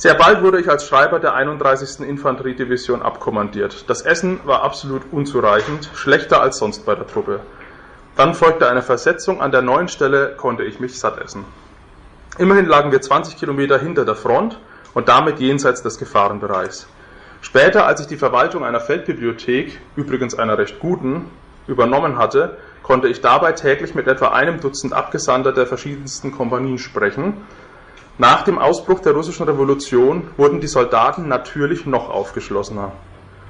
Sehr 0.00 0.14
bald 0.14 0.42
wurde 0.42 0.58
ich 0.58 0.70
als 0.70 0.86
Schreiber 0.86 1.20
der 1.20 1.34
31. 1.34 2.08
Infanteriedivision 2.08 3.02
abkommandiert. 3.02 3.84
Das 3.90 4.00
Essen 4.00 4.40
war 4.44 4.62
absolut 4.62 5.02
unzureichend, 5.12 5.90
schlechter 5.92 6.40
als 6.40 6.56
sonst 6.56 6.86
bei 6.86 6.94
der 6.94 7.06
Truppe. 7.06 7.40
Dann 8.16 8.32
folgte 8.32 8.66
eine 8.70 8.80
Versetzung, 8.80 9.42
an 9.42 9.52
der 9.52 9.60
neuen 9.60 9.88
Stelle 9.88 10.36
konnte 10.38 10.64
ich 10.64 10.80
mich 10.80 10.98
satt 10.98 11.20
essen. 11.20 11.44
Immerhin 12.38 12.64
lagen 12.64 12.92
wir 12.92 13.02
20 13.02 13.36
Kilometer 13.36 13.78
hinter 13.78 14.06
der 14.06 14.14
Front 14.14 14.58
und 14.94 15.10
damit 15.10 15.38
jenseits 15.38 15.82
des 15.82 15.98
Gefahrenbereichs. 15.98 16.86
Später, 17.42 17.84
als 17.84 18.00
ich 18.00 18.06
die 18.06 18.16
Verwaltung 18.16 18.64
einer 18.64 18.80
Feldbibliothek, 18.80 19.82
übrigens 19.96 20.34
einer 20.34 20.56
recht 20.56 20.80
guten, 20.80 21.30
übernommen 21.66 22.16
hatte, 22.16 22.56
konnte 22.82 23.08
ich 23.08 23.20
dabei 23.20 23.52
täglich 23.52 23.94
mit 23.94 24.06
etwa 24.06 24.28
einem 24.28 24.60
Dutzend 24.60 24.94
Abgesandter 24.94 25.52
der 25.52 25.66
verschiedensten 25.66 26.32
Kompanien 26.32 26.78
sprechen 26.78 27.34
nach 28.20 28.42
dem 28.42 28.58
Ausbruch 28.58 29.00
der 29.00 29.14
Russischen 29.14 29.46
Revolution 29.46 30.28
wurden 30.36 30.60
die 30.60 30.66
Soldaten 30.66 31.26
natürlich 31.26 31.86
noch 31.86 32.10
aufgeschlossener. 32.10 32.92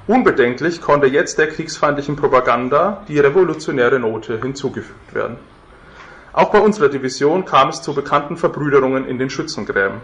Unbedenklich 0.07 0.81
konnte 0.81 1.09
jetzt 1.09 1.39
der 1.39 1.49
kriegsfeindlichen 1.49 2.15
Propaganda 2.15 3.03
die 3.09 3.19
revolutionäre 3.19 3.99
Note 3.99 4.41
hinzugefügt 4.41 5.13
werden. 5.13 5.39
Auch 6.33 6.53
bei 6.53 6.61
unserer 6.61 6.89
Division 6.89 7.45
kam 7.45 7.71
es 7.71 7.83
zu 7.83 7.95
bekannten 7.95 8.37
Verbrüderungen 8.37 9.09
in 9.09 9.19
den 9.19 9.29
Schützengräben. 9.29 10.01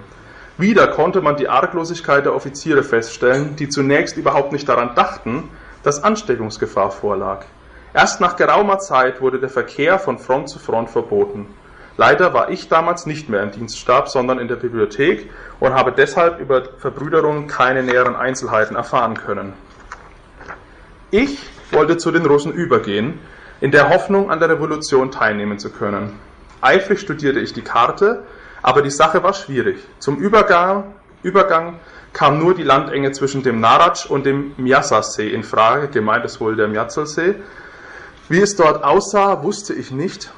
Wieder 0.58 0.88
konnte 0.88 1.20
man 1.20 1.36
die 1.36 1.48
Arglosigkeit 1.48 2.24
der 2.24 2.34
Offiziere 2.34 2.82
feststellen, 2.82 3.54
die 3.54 3.68
zunächst 3.68 4.16
überhaupt 4.16 4.50
nicht 4.50 4.68
daran 4.68 4.96
dachten, 4.96 5.48
dass 5.84 6.02
Ansteckungsgefahr 6.02 6.90
vorlag. 6.90 7.44
Erst 7.94 8.20
nach 8.20 8.34
geraumer 8.34 8.80
Zeit 8.80 9.20
wurde 9.20 9.38
der 9.38 9.48
Verkehr 9.48 10.00
von 10.00 10.18
Front 10.18 10.48
zu 10.48 10.58
Front 10.58 10.90
verboten. 10.90 11.46
Leider 11.96 12.34
war 12.34 12.50
ich 12.50 12.68
damals 12.68 13.06
nicht 13.06 13.28
mehr 13.28 13.42
im 13.42 13.52
Dienststab, 13.52 14.08
sondern 14.08 14.38
in 14.38 14.48
der 14.48 14.56
Bibliothek 14.56 15.30
und 15.60 15.72
habe 15.72 15.92
deshalb 15.92 16.40
über 16.40 16.62
Verbrüderung 16.78 17.46
keine 17.46 17.82
näheren 17.82 18.16
Einzelheiten 18.16 18.76
erfahren 18.76 19.14
können. 19.14 19.54
Ich 21.10 21.38
wollte 21.70 21.96
zu 21.96 22.10
den 22.10 22.26
Russen 22.26 22.52
übergehen, 22.52 23.18
in 23.60 23.70
der 23.70 23.88
Hoffnung, 23.88 24.30
an 24.30 24.40
der 24.40 24.50
Revolution 24.50 25.10
teilnehmen 25.10 25.58
zu 25.58 25.70
können. 25.70 26.18
Eifrig 26.60 27.00
studierte 27.00 27.40
ich 27.40 27.54
die 27.54 27.62
Karte, 27.62 28.24
aber 28.62 28.82
die 28.82 28.90
Sache 28.90 29.22
war 29.22 29.32
schwierig. 29.32 29.78
Zum 29.98 30.16
Übergang, 30.16 30.94
Übergang 31.22 31.78
kam 32.12 32.38
nur 32.38 32.54
die 32.54 32.62
Landenge 32.62 33.12
zwischen 33.12 33.42
dem 33.42 33.60
Naratsch 33.60 34.06
und 34.06 34.26
dem 34.26 34.52
Mjasa-See 34.58 35.28
in 35.28 35.44
Frage, 35.44 35.88
gemeint 35.88 36.24
ist 36.24 36.40
wohl 36.40 36.56
der 36.56 36.68
Mjatzelsee. 36.68 37.36
Wie 38.28 38.40
es 38.40 38.56
dort 38.56 38.84
aussah, 38.84 39.42
wusste 39.42 39.72
ich 39.72 39.90
nicht 39.90 40.32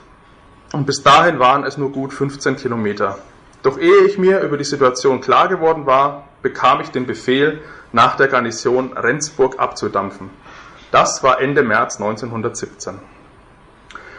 und 0.73 0.87
bis 0.87 1.03
dahin 1.03 1.39
waren 1.39 1.65
es 1.65 1.79
nur 1.79 1.93
gut 1.93 2.13
15 2.13 2.57
Kilometer. 2.57 3.19
Doch 3.63 3.79
ehe 3.79 4.05
ich 4.07 4.19
mir 4.19 4.41
über 4.41 4.57
die 4.57 4.65
Situation 4.65 5.21
klar 5.21 5.49
geworden 5.49 5.87
war, 5.87 6.29
bekam 6.43 6.81
ich 6.81 6.91
den 6.91 7.07
Befehl, 7.07 7.61
nach 7.93 8.17
der 8.17 8.29
Garnison 8.29 8.93
Rendsburg 8.93 9.59
abzudampfen. 9.59 10.31
Das 10.91 11.23
war 11.23 11.41
Ende 11.41 11.63
März 11.63 11.97
1917. 11.97 12.99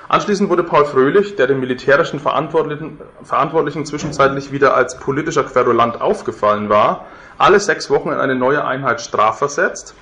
Anschließend 0.07 0.49
wurde 0.49 0.63
Paul 0.63 0.85
Fröhlich, 0.85 1.35
der 1.35 1.45
den 1.45 1.59
militärischen 1.59 2.19
Verantwortlichen, 2.19 2.99
Verantwortlichen 3.23 3.85
zwischenzeitlich 3.85 4.51
wieder 4.51 4.75
als 4.75 4.97
politischer 4.97 5.43
Querulant 5.43 6.01
aufgefallen 6.01 6.67
war, 6.67 7.05
alle 7.37 7.59
sechs 7.59 7.91
Wochen 7.91 8.09
in 8.09 8.17
eine 8.17 8.35
neue 8.35 8.65
Einheit 8.65 9.01
strafversetzt, 9.01 9.93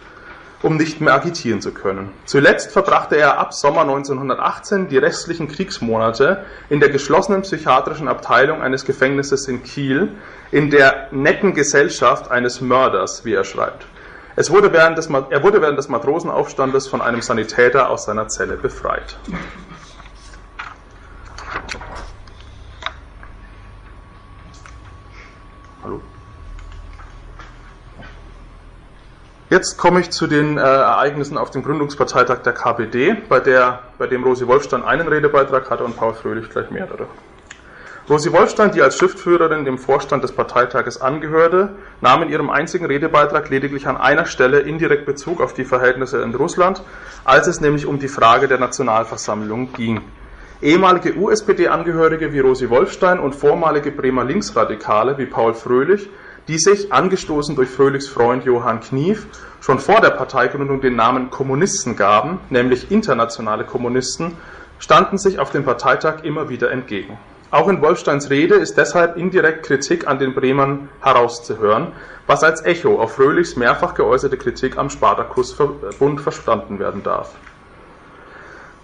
um 0.64 0.76
nicht 0.76 1.02
mehr 1.02 1.14
agitieren 1.14 1.62
zu 1.62 1.72
können. 1.72 2.12
Zuletzt 2.26 2.72
verbrachte 2.72 3.16
er 3.16 3.38
ab 3.38 3.54
Sommer 3.54 3.82
1918 3.82 4.90
die 4.90 4.98
restlichen 4.98 5.48
Kriegsmonate 5.48 6.46
in 6.70 6.80
der 6.80 6.90
geschlossenen 6.90 7.44
psychiatrischen 7.44 8.08
Abteilung 8.08 8.62
eines 8.62 8.86
Gefängnisses 8.86 9.48
in 9.48 9.64
Kiel, 9.64 10.10
in 10.52 10.70
der 10.70 11.10
netten 11.12 11.54
Gesellschaft 11.54 12.32
eines 12.32 12.62
Mörders, 12.62 13.24
wie 13.24 13.34
er 13.34 13.44
schreibt. 13.44 13.86
Es 14.36 14.52
wurde 14.52 14.72
während 14.72 14.98
des, 14.98 15.08
er 15.08 15.44
wurde 15.44 15.62
während 15.62 15.78
des 15.78 15.90
Matrosenaufstandes 15.90 16.88
von 16.88 17.02
einem 17.02 17.22
Sanitäter 17.22 17.90
aus 17.90 18.06
seiner 18.06 18.28
Zelle 18.28 18.56
befreit. 18.56 19.18
Hallo? 25.84 26.02
Jetzt 29.58 29.76
komme 29.76 30.02
ich 30.02 30.12
zu 30.12 30.28
den 30.28 30.60
äh, 30.60 30.62
Ereignissen 30.62 31.36
auf 31.36 31.50
dem 31.50 31.64
Gründungsparteitag 31.64 32.44
der 32.44 32.54
KPD, 32.54 33.16
bei, 33.28 33.40
der, 33.40 33.80
bei 33.98 34.06
dem 34.06 34.24
Rosi 34.24 34.46
Wolfstein 34.46 34.84
einen 34.84 35.08
Redebeitrag 35.08 35.72
hatte 35.72 35.84
und 35.84 35.98
Paul 35.98 36.14
Fröhlich 36.14 36.48
gleich 36.52 36.70
mehrere. 36.70 37.08
Rosi 38.08 38.32
Wolfstein, 38.32 38.72
die 38.72 38.84
als 38.84 39.00
Schriftführerin 39.00 39.66
dem 39.66 39.80
Vorstand 39.80 40.24
des 40.24 40.32
Parteitages 40.32 41.02
angehörte, 41.02 41.70
nahm 42.02 42.22
in 42.22 42.30
ihrem 42.30 42.52
einzigen 42.52 42.86
Redebeitrag 42.86 43.50
lediglich 43.50 43.88
an 43.88 43.98
einer 43.98 44.28
Stelle 44.28 44.60
indirekt 44.60 45.08
Bezug 45.08 45.42
auf 45.42 45.56
die 45.56 45.66
Verhältnisse 45.66 46.22
in 46.22 46.36
Russland, 46.36 46.84
als 47.24 47.48
es 47.48 47.60
nämlich 47.60 47.88
um 47.88 47.98
die 47.98 48.10
Frage 48.10 48.48
der 48.48 48.60
Nationalversammlung 48.60 49.74
ging. 49.74 50.02
Ehemalige 50.62 51.16
USPD-Angehörige 51.16 52.32
wie 52.32 52.42
Rosi 52.42 52.70
Wolfstein 52.70 53.18
und 53.18 53.34
vormalige 53.34 53.90
Bremer 53.90 54.24
Linksradikale 54.24 55.18
wie 55.18 55.26
Paul 55.26 55.56
Fröhlich 55.56 56.12
die 56.48 56.58
sich, 56.58 56.94
angestoßen 56.94 57.56
durch 57.56 57.70
Fröhlichs 57.70 58.08
Freund 58.08 58.46
Johann 58.46 58.80
Knief, 58.80 59.28
schon 59.62 59.80
vor 59.80 60.02
der 60.02 60.12
Parteigründung 60.12 60.82
den 60.82 60.96
Namen 60.96 61.30
Kommunisten 61.30 61.96
gaben, 61.96 62.40
nämlich 62.50 62.92
internationale 62.92 63.66
Kommunisten, 63.66 64.38
standen 64.80 65.18
sich 65.18 65.40
auf 65.40 65.52
dem 65.52 65.66
Parteitag 65.66 66.24
immer 66.24 66.50
wieder 66.50 66.72
entgegen. 66.72 67.18
Auch 67.50 67.70
in 67.70 67.82
Wolfsteins 67.82 68.30
Rede 68.30 68.56
ist 68.56 68.78
deshalb 68.78 69.16
indirekt 69.16 69.66
Kritik 69.66 70.06
an 70.06 70.20
den 70.20 70.34
Bremern 70.34 70.90
herauszuhören, 71.02 71.94
was 72.28 72.44
als 72.44 72.64
Echo 72.66 73.00
auf 73.00 73.16
Fröhlichs 73.16 73.56
mehrfach 73.56 73.94
geäußerte 73.94 74.38
Kritik 74.38 74.78
am 74.78 74.90
Spartakusbund 74.90 76.20
verstanden 76.20 76.78
werden 76.78 77.04
darf. 77.04 77.36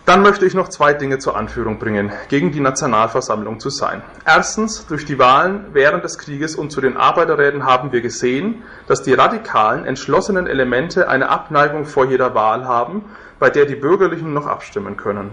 Dann 0.06 0.22
möchte 0.22 0.46
ich 0.46 0.54
noch 0.54 0.68
zwei 0.68 0.94
Dinge 0.94 1.20
zur 1.20 1.38
Anführung 1.38 1.80
bringen, 1.80 2.12
gegen 2.28 2.52
die 2.52 2.60
Nationalversammlung 2.60 3.62
zu 3.62 3.70
sein. 3.70 4.02
Erstens, 4.26 4.86
durch 4.86 5.06
die 5.06 5.18
Wahlen 5.18 5.68
während 5.72 6.04
des 6.04 6.18
Krieges 6.18 6.58
und 6.58 6.72
zu 6.74 6.82
den 6.82 6.98
Arbeiterräten 6.98 7.64
haben 7.66 7.94
wir 7.94 8.02
gesehen, 8.02 8.64
dass 8.86 9.02
die 9.02 9.14
radikalen, 9.14 9.86
entschlossenen 9.86 10.46
Elemente 10.46 11.08
eine 11.08 11.30
Abneigung 11.30 11.86
vor 11.86 12.06
jeder 12.06 12.36
Wahl 12.36 12.68
haben, 12.68 13.06
bei 13.40 13.50
der 13.50 13.66
die 13.66 13.78
Bürgerlichen 13.78 14.34
noch 14.34 14.46
abstimmen 14.46 14.98
können. 14.98 15.32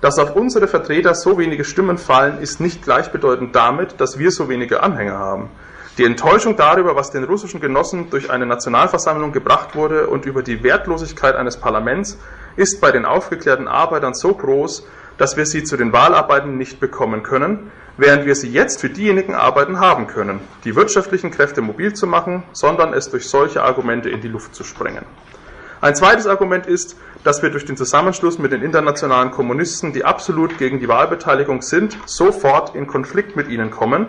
Dass 0.00 0.20
auf 0.20 0.36
unsere 0.36 0.68
Vertreter 0.68 1.16
so 1.16 1.36
wenige 1.36 1.64
Stimmen 1.64 1.98
fallen, 1.98 2.38
ist 2.38 2.60
nicht 2.60 2.84
gleichbedeutend 2.84 3.56
damit, 3.56 4.00
dass 4.00 4.20
wir 4.20 4.30
so 4.30 4.48
wenige 4.48 4.84
Anhänger 4.84 5.18
haben. 5.18 5.50
Die 5.98 6.04
Enttäuschung 6.04 6.56
darüber, 6.56 6.94
was 6.94 7.10
den 7.10 7.24
russischen 7.24 7.60
Genossen 7.60 8.08
durch 8.08 8.30
eine 8.30 8.46
Nationalversammlung 8.46 9.32
gebracht 9.32 9.74
wurde 9.74 10.06
und 10.06 10.26
über 10.26 10.44
die 10.44 10.62
Wertlosigkeit 10.62 11.34
eines 11.34 11.56
Parlaments 11.56 12.18
ist 12.56 12.80
bei 12.80 12.92
den 12.92 13.04
aufgeklärten 13.04 13.68
Arbeitern 13.68 14.14
so 14.14 14.34
groß, 14.34 14.86
dass 15.18 15.36
wir 15.36 15.46
sie 15.46 15.64
zu 15.64 15.76
den 15.76 15.92
Wahlarbeiten 15.92 16.56
nicht 16.56 16.80
bekommen 16.80 17.22
können, 17.22 17.70
während 17.96 18.26
wir 18.26 18.34
sie 18.34 18.50
jetzt 18.50 18.80
für 18.80 18.88
diejenigen 18.88 19.34
Arbeiten 19.34 19.78
haben 19.78 20.06
können, 20.06 20.40
die 20.64 20.74
wirtschaftlichen 20.74 21.30
Kräfte 21.30 21.60
mobil 21.60 21.92
zu 21.92 22.06
machen, 22.06 22.42
sondern 22.52 22.94
es 22.94 23.10
durch 23.10 23.28
solche 23.28 23.62
Argumente 23.62 24.08
in 24.08 24.20
die 24.20 24.28
Luft 24.28 24.54
zu 24.54 24.64
sprengen. 24.64 25.04
Ein 25.80 25.96
zweites 25.96 26.26
Argument 26.26 26.66
ist, 26.66 26.96
dass 27.24 27.42
wir 27.42 27.50
durch 27.50 27.64
den 27.64 27.76
Zusammenschluss 27.76 28.38
mit 28.38 28.52
den 28.52 28.62
internationalen 28.62 29.32
Kommunisten, 29.32 29.92
die 29.92 30.04
absolut 30.04 30.56
gegen 30.58 30.78
die 30.78 30.88
Wahlbeteiligung 30.88 31.60
sind, 31.60 31.98
sofort 32.06 32.74
in 32.74 32.86
Konflikt 32.86 33.36
mit 33.36 33.48
ihnen 33.48 33.70
kommen, 33.70 34.06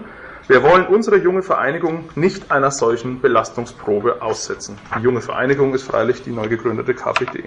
wir 0.47 0.61
wollen 0.61 0.85
unsere 0.85 1.17
junge 1.17 1.41
Vereinigung 1.41 2.09
nicht 2.15 2.51
einer 2.51 2.69
solchen 2.69 3.21
Belastungsprobe 3.21 4.21
aussetzen. 4.21 4.77
Die 4.97 5.01
junge 5.01 5.21
Vereinigung 5.21 5.73
ist 5.73 5.83
freilich 5.83 6.21
die 6.21 6.31
neu 6.31 6.49
gegründete 6.49 6.93
KPD. 6.93 7.45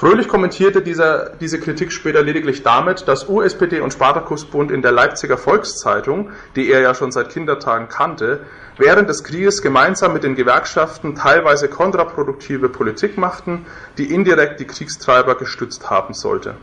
Fröhlich 0.00 0.28
kommentierte 0.28 0.80
dieser, 0.80 1.28
diese 1.42 1.60
Kritik 1.60 1.92
später 1.92 2.22
lediglich 2.22 2.62
damit, 2.62 3.06
dass 3.06 3.28
USPD 3.28 3.80
und 3.80 3.92
Spartakusbund 3.92 4.70
in 4.70 4.80
der 4.80 4.92
Leipziger 4.92 5.36
Volkszeitung, 5.36 6.30
die 6.56 6.70
er 6.70 6.80
ja 6.80 6.94
schon 6.94 7.12
seit 7.12 7.28
Kindertagen 7.28 7.90
kannte, 7.90 8.40
während 8.78 9.10
des 9.10 9.24
Krieges 9.24 9.60
gemeinsam 9.60 10.14
mit 10.14 10.24
den 10.24 10.36
Gewerkschaften 10.36 11.16
teilweise 11.16 11.68
kontraproduktive 11.68 12.70
Politik 12.70 13.18
machten, 13.18 13.66
die 13.98 14.10
indirekt 14.10 14.58
die 14.60 14.66
Kriegstreiber 14.66 15.34
gestützt 15.34 15.90
haben 15.90 16.14
sollte. 16.14 16.54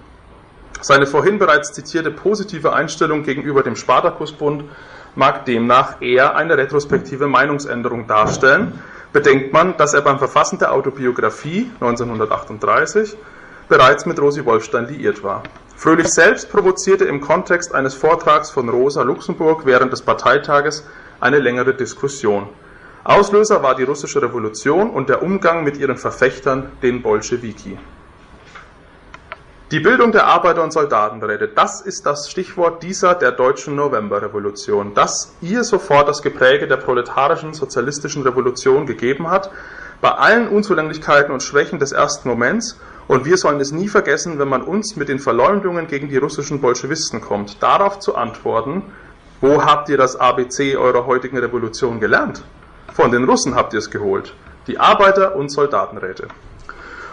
Seine 0.82 1.06
vorhin 1.06 1.38
bereits 1.38 1.74
zitierte 1.74 2.10
positive 2.10 2.74
Einstellung 2.74 3.22
gegenüber 3.22 3.62
dem 3.62 3.76
Spartakusbund 3.76 4.64
mag 5.14 5.46
demnach 5.46 6.02
eher 6.02 6.36
eine 6.36 6.58
retrospektive 6.58 7.28
Meinungsänderung 7.28 8.08
darstellen, 8.08 8.82
bedenkt 9.14 9.54
man, 9.54 9.78
dass 9.78 9.94
er 9.94 10.02
beim 10.02 10.20
Verfassen 10.20 10.60
der 10.60 10.74
Autobiografie 10.74 11.72
1938 11.80 13.16
bereits 13.70 14.06
mit 14.06 14.20
Rosi 14.20 14.46
Wolfstein 14.46 14.88
liiert 14.88 15.24
war. 15.24 15.44
Fröhlich 15.76 16.08
selbst 16.08 16.50
provozierte 16.50 17.06
im 17.06 17.22
Kontext 17.22 17.76
eines 17.76 17.94
Vortrags 17.94 18.50
von 18.50 18.68
Rosa 18.70 19.04
Luxemburg 19.04 19.66
während 19.66 19.92
des 19.92 20.02
Parteitages 20.02 20.86
eine 21.20 21.40
längere 21.40 21.74
Diskussion. 21.74 22.50
Auslöser 23.04 23.64
war 23.64 23.76
die 23.76 23.84
russische 23.84 24.22
Revolution 24.22 24.90
und 24.90 25.08
der 25.08 25.22
Umgang 25.22 25.64
mit 25.64 25.78
ihren 25.78 25.98
Verfechtern, 25.98 26.72
den 26.82 27.02
Bolschewiki. 27.02 27.78
Die 29.70 29.82
Bildung 29.82 30.14
der 30.14 30.28
Arbeiter- 30.28 30.64
und 30.64 30.72
Soldatenräte, 30.72 31.50
das 31.50 31.82
ist 31.82 32.06
das 32.06 32.32
Stichwort 32.32 32.84
dieser 32.84 33.16
der 33.16 33.34
deutschen 33.34 33.76
Novemberrevolution, 33.76 34.94
das 34.94 35.36
ihr 35.42 35.66
sofort 35.66 36.08
das 36.08 36.22
Gepräge 36.22 36.70
der 36.70 36.78
proletarischen 36.78 37.54
sozialistischen 37.54 38.24
Revolution 38.24 38.86
gegeben 38.86 39.30
hat, 39.30 39.52
bei 40.00 40.12
allen 40.12 40.48
Unzulänglichkeiten 40.48 41.34
und 41.34 41.44
Schwächen 41.44 41.80
des 41.80 41.92
ersten 41.92 42.30
Moments, 42.30 42.80
und 43.10 43.26
wir 43.26 43.36
sollen 43.36 43.60
es 43.60 43.74
nie 43.74 43.90
vergessen, 43.90 44.40
wenn 44.40 44.48
man 44.48 44.62
uns 44.62 44.96
mit 44.96 45.10
den 45.10 45.20
Verleumdungen 45.20 45.88
gegen 45.88 46.08
die 46.08 46.16
russischen 46.16 46.62
Bolschewisten 46.62 47.20
kommt, 47.20 47.62
darauf 47.62 48.00
zu 48.00 48.16
antworten, 48.16 48.84
wo 49.42 49.66
habt 49.66 49.90
ihr 49.90 49.98
das 49.98 50.16
ABC 50.16 50.78
eurer 50.78 51.06
heutigen 51.08 51.40
Revolution 51.40 52.00
gelernt? 52.00 52.42
Von 52.94 53.12
den 53.12 53.26
Russen 53.26 53.56
habt 53.56 53.74
ihr 53.74 53.80
es 53.80 53.92
geholt, 53.92 54.34
die 54.68 54.80
Arbeiter- 54.80 55.36
und 55.36 55.50
Soldatenräte. 55.50 56.30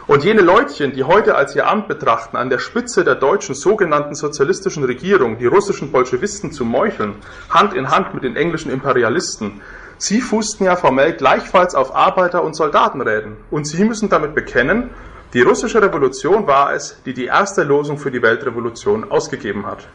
Und 0.06 0.22
jene 0.22 0.42
Leutchen, 0.42 0.92
die 0.92 1.02
heute 1.02 1.34
als 1.34 1.56
ihr 1.56 1.66
Amt 1.66 1.88
betrachten, 1.88 2.36
an 2.36 2.50
der 2.50 2.58
Spitze 2.58 3.04
der 3.04 3.14
deutschen 3.14 3.54
sogenannten 3.54 4.14
sozialistischen 4.14 4.84
Regierung 4.84 5.38
die 5.38 5.46
russischen 5.46 5.90
Bolschewisten 5.90 6.52
zu 6.52 6.66
meucheln, 6.66 7.14
Hand 7.48 7.72
in 7.72 7.90
Hand 7.90 8.12
mit 8.12 8.22
den 8.22 8.36
englischen 8.36 8.70
Imperialisten, 8.70 9.62
sie 9.96 10.20
fußten 10.20 10.66
ja 10.66 10.76
formell 10.76 11.14
gleichfalls 11.14 11.74
auf 11.74 11.96
Arbeiter- 11.96 12.44
und 12.44 12.54
Soldatenräten. 12.54 13.38
Und 13.50 13.66
sie 13.66 13.82
müssen 13.82 14.10
damit 14.10 14.34
bekennen, 14.34 14.90
die 15.32 15.40
russische 15.40 15.80
Revolution 15.80 16.46
war 16.46 16.74
es, 16.74 17.00
die 17.06 17.14
die 17.14 17.24
erste 17.24 17.62
Losung 17.62 17.96
für 17.96 18.10
die 18.10 18.20
Weltrevolution 18.20 19.10
ausgegeben 19.10 19.64
hat. 19.64 19.88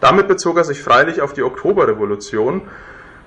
Damit 0.00 0.28
bezog 0.28 0.56
er 0.56 0.64
sich 0.64 0.82
freilich 0.82 1.20
auf 1.20 1.34
die 1.34 1.42
Oktoberrevolution, 1.42 2.62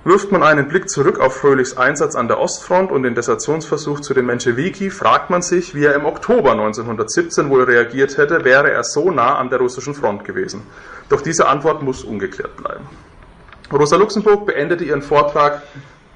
Wirft 0.02 0.32
man 0.32 0.42
einen 0.42 0.66
Blick 0.66 0.88
zurück 0.88 1.20
auf 1.20 1.36
Fröhlichs 1.36 1.76
Einsatz 1.76 2.16
an 2.16 2.26
der 2.26 2.40
Ostfront 2.40 2.90
und 2.90 3.02
den 3.02 3.14
Desertionsversuch 3.14 4.00
zu 4.00 4.14
den 4.14 4.24
Menschewiki, 4.24 4.88
fragt 4.88 5.28
man 5.28 5.42
sich, 5.42 5.74
wie 5.74 5.84
er 5.84 5.94
im 5.94 6.06
Oktober 6.06 6.52
1917 6.52 7.50
wohl 7.50 7.64
reagiert 7.64 8.16
hätte, 8.16 8.42
wäre 8.42 8.70
er 8.70 8.82
so 8.82 9.10
nah 9.10 9.36
an 9.36 9.50
der 9.50 9.58
russischen 9.58 9.92
Front 9.92 10.24
gewesen. 10.24 10.62
Doch 11.10 11.20
diese 11.20 11.48
Antwort 11.48 11.82
muss 11.82 12.02
ungeklärt 12.02 12.56
bleiben. 12.56 12.88
Rosa 13.70 13.96
Luxemburg 13.96 14.46
beendete 14.46 14.84
ihren 14.84 15.02
Vortrag, 15.02 15.60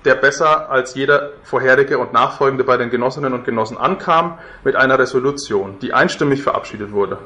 der 0.07 0.15
besser 0.15 0.71
als 0.71 0.95
jeder 0.95 1.33
vorherige 1.43 1.99
und 1.99 2.15
nachfolgende 2.15 2.65
bei 2.65 2.79
den 2.79 2.89
Genossinnen 2.89 3.35
und 3.35 3.45
Genossen 3.45 3.77
ankam, 3.77 4.39
mit 4.65 4.77
einer 4.77 4.99
Resolution, 4.99 5.79
die 5.81 5.93
einstimmig 5.93 6.43
verabschiedet 6.43 6.93
wurde. 6.93 7.19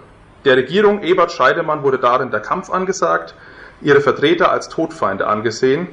Der 0.44 0.56
Regierung 0.56 1.04
Ebert 1.04 1.30
Scheidemann 1.30 1.84
wurde 1.84 2.00
darin 2.00 2.32
der 2.32 2.40
Kampf 2.40 2.68
angesagt, 2.68 3.34
ihre 3.80 4.00
Vertreter 4.00 4.50
als 4.50 4.68
Todfeinde 4.68 5.28
angesehen 5.28 5.86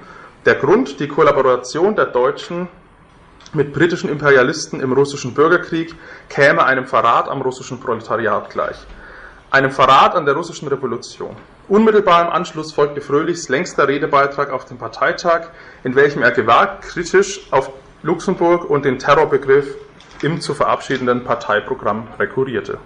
der 0.45 0.55
Grund, 0.55 0.99
die 0.99 1.07
Kollaboration 1.07 1.95
der 1.95 2.05
Deutschen 2.05 2.67
mit 3.53 3.73
britischen 3.73 4.09
Imperialisten 4.09 4.79
im 4.79 4.91
russischen 4.93 5.33
Bürgerkrieg, 5.33 5.95
käme 6.29 6.63
einem 6.65 6.85
Verrat 6.85 7.27
am 7.29 7.41
russischen 7.41 7.79
Proletariat 7.79 8.49
gleich. 8.49 8.77
Einem 9.49 9.71
Verrat 9.71 10.15
an 10.15 10.25
der 10.25 10.35
russischen 10.35 10.67
Revolution. 10.67 11.35
Unmittelbar 11.67 12.25
im 12.25 12.31
Anschluss 12.31 12.73
folgte 12.73 13.01
Fröhlichs 13.01 13.49
längster 13.49 13.87
Redebeitrag 13.87 14.51
auf 14.51 14.65
dem 14.65 14.77
Parteitag, 14.77 15.47
in 15.83 15.95
welchem 15.95 16.21
er 16.21 16.31
gewaltkritisch 16.31 17.47
auf 17.51 17.71
Luxemburg 18.03 18.69
und 18.69 18.85
den 18.85 18.99
Terrorbegriff 18.99 19.75
im 20.21 20.41
zu 20.41 20.53
verabschiedenden 20.53 21.23
Parteiprogramm 21.23 22.07
rekurrierte. 22.19 22.77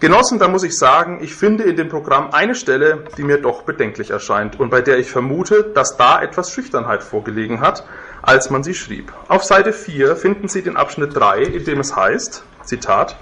Genossen, 0.00 0.38
da 0.38 0.46
muss 0.46 0.62
ich 0.62 0.78
sagen, 0.78 1.18
ich 1.22 1.34
finde 1.34 1.64
in 1.64 1.74
dem 1.74 1.88
Programm 1.88 2.30
eine 2.30 2.54
Stelle, 2.54 3.02
die 3.16 3.24
mir 3.24 3.42
doch 3.42 3.62
bedenklich 3.62 4.10
erscheint 4.10 4.60
und 4.60 4.70
bei 4.70 4.80
der 4.80 4.98
ich 4.98 5.10
vermute, 5.10 5.64
dass 5.74 5.96
da 5.96 6.22
etwas 6.22 6.52
Schüchternheit 6.52 7.02
vorgelegen 7.02 7.60
hat, 7.60 7.82
als 8.22 8.48
man 8.48 8.62
sie 8.62 8.74
schrieb. 8.74 9.12
Auf 9.26 9.42
Seite 9.42 9.72
4 9.72 10.14
finden 10.14 10.46
Sie 10.46 10.62
den 10.62 10.76
Abschnitt 10.76 11.16
3, 11.16 11.42
in 11.42 11.64
dem 11.64 11.80
es 11.80 11.96
heißt, 11.96 12.44
Zitat, 12.62 13.16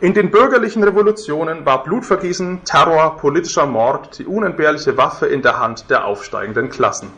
in 0.00 0.14
den 0.14 0.30
bürgerlichen 0.30 0.82
Revolutionen 0.82 1.66
war 1.66 1.84
Blutvergießen, 1.84 2.64
Terror, 2.64 3.18
politischer 3.18 3.66
Mord 3.66 4.18
die 4.18 4.24
unentbehrliche 4.24 4.96
Waffe 4.96 5.26
in 5.26 5.42
der 5.42 5.58
Hand 5.58 5.90
der 5.90 6.06
aufsteigenden 6.06 6.70
Klassen. 6.70 7.10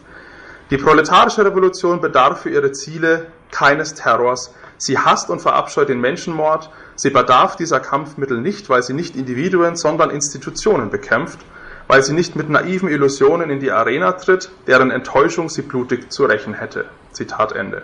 Die 0.70 0.78
proletarische 0.78 1.44
Revolution 1.44 2.00
bedarf 2.00 2.40
für 2.40 2.50
ihre 2.50 2.72
Ziele 2.72 3.26
keines 3.52 3.94
Terrors. 3.94 4.52
Sie 4.80 4.96
hasst 4.96 5.28
und 5.28 5.42
verabscheut 5.42 5.90
den 5.90 6.00
Menschenmord. 6.00 6.70
Sie 6.96 7.10
bedarf 7.10 7.54
dieser 7.54 7.80
Kampfmittel 7.80 8.40
nicht, 8.40 8.70
weil 8.70 8.82
sie 8.82 8.94
nicht 8.94 9.14
Individuen, 9.14 9.76
sondern 9.76 10.08
Institutionen 10.08 10.88
bekämpft, 10.88 11.38
weil 11.86 12.02
sie 12.02 12.14
nicht 12.14 12.34
mit 12.34 12.48
naiven 12.48 12.88
Illusionen 12.88 13.50
in 13.50 13.60
die 13.60 13.72
Arena 13.72 14.12
tritt, 14.12 14.50
deren 14.66 14.90
Enttäuschung 14.90 15.50
sie 15.50 15.60
blutig 15.62 16.10
zu 16.10 16.24
rächen 16.24 16.54
hätte. 16.54 16.86
Zitat 17.12 17.52
Ende. 17.52 17.82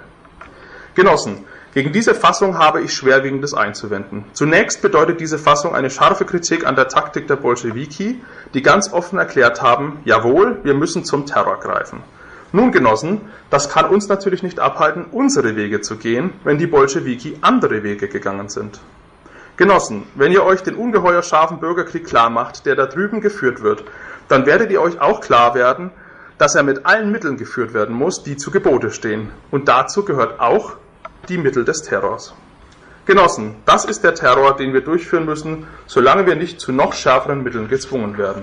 Genossen, 0.95 1.45
gegen 1.75 1.93
diese 1.93 2.15
Fassung 2.15 2.57
habe 2.57 2.81
ich 2.81 2.95
Schwerwiegendes 2.95 3.53
einzuwenden. 3.53 4.25
Zunächst 4.33 4.81
bedeutet 4.81 5.21
diese 5.21 5.39
Fassung 5.39 5.75
eine 5.75 5.91
scharfe 5.91 6.25
Kritik 6.25 6.67
an 6.67 6.77
der 6.77 6.89
Taktik 6.89 7.29
der 7.29 7.37
Bolschewiki, 7.37 8.23
die 8.55 8.63
ganz 8.63 8.91
offen 8.91 9.19
erklärt 9.19 9.61
haben, 9.61 10.01
jawohl, 10.07 10.61
wir 10.63 10.73
müssen 10.73 11.05
zum 11.05 11.27
Terror 11.27 11.61
greifen. 11.61 12.03
Nun, 12.53 12.71
Genossen, 12.73 13.21
das 13.51 13.69
kann 13.69 13.87
uns 13.87 14.09
natürlich 14.09 14.43
nicht 14.43 14.61
abhalten, 14.61 15.07
unsere 15.11 15.57
Wege 15.57 15.81
zu 15.81 15.97
gehen, 15.97 16.33
wenn 16.45 16.59
die 16.59 16.67
Bolschewiki 16.67 17.39
andere 17.41 17.83
Wege 17.83 18.09
gegangen 18.09 18.49
sind. 18.49 18.81
Genossen, 19.57 20.05
wenn 20.15 20.33
ihr 20.33 20.45
euch 20.45 20.63
den 20.63 20.77
ungeheuer 20.77 21.23
scharfen 21.23 21.59
Bürgerkrieg 21.59 22.07
klar 22.07 22.31
macht, 22.31 22.67
der 22.67 22.77
da 22.77 22.87
drüben 22.87 23.21
geführt 23.21 23.63
wird, 23.63 23.85
dann 24.29 24.47
werdet 24.47 24.71
ihr 24.71 24.83
euch 24.83 25.01
auch 25.01 25.21
klar 25.21 25.55
werden, 25.55 25.91
dass 26.39 26.55
er 26.55 26.63
mit 26.63 26.85
allen 26.85 27.11
Mitteln 27.11 27.37
geführt 27.37 27.73
werden 27.73 27.95
muss, 27.95 28.23
die 28.23 28.37
zu 28.37 28.51
Gebote 28.51 28.91
stehen. 28.91 29.31
Und 29.51 29.69
dazu 29.69 30.05
gehört 30.05 30.41
auch 30.41 30.75
die 31.29 31.39
Mittel 31.39 31.65
des 31.65 31.83
Terrors. 31.83 32.35
Genossen, 33.07 33.57
das 33.65 33.85
ist 33.85 34.05
der 34.05 34.15
Terror, 34.15 34.57
den 34.57 34.73
wir 34.73 34.83
durchführen 34.83 35.25
müssen, 35.25 35.67
solange 35.87 36.27
wir 36.27 36.37
nicht 36.37 36.61
zu 36.61 36.73
noch 36.73 36.93
schärferen 36.93 37.43
Mitteln 37.43 37.69
gezwungen 37.69 38.19
werden. 38.19 38.43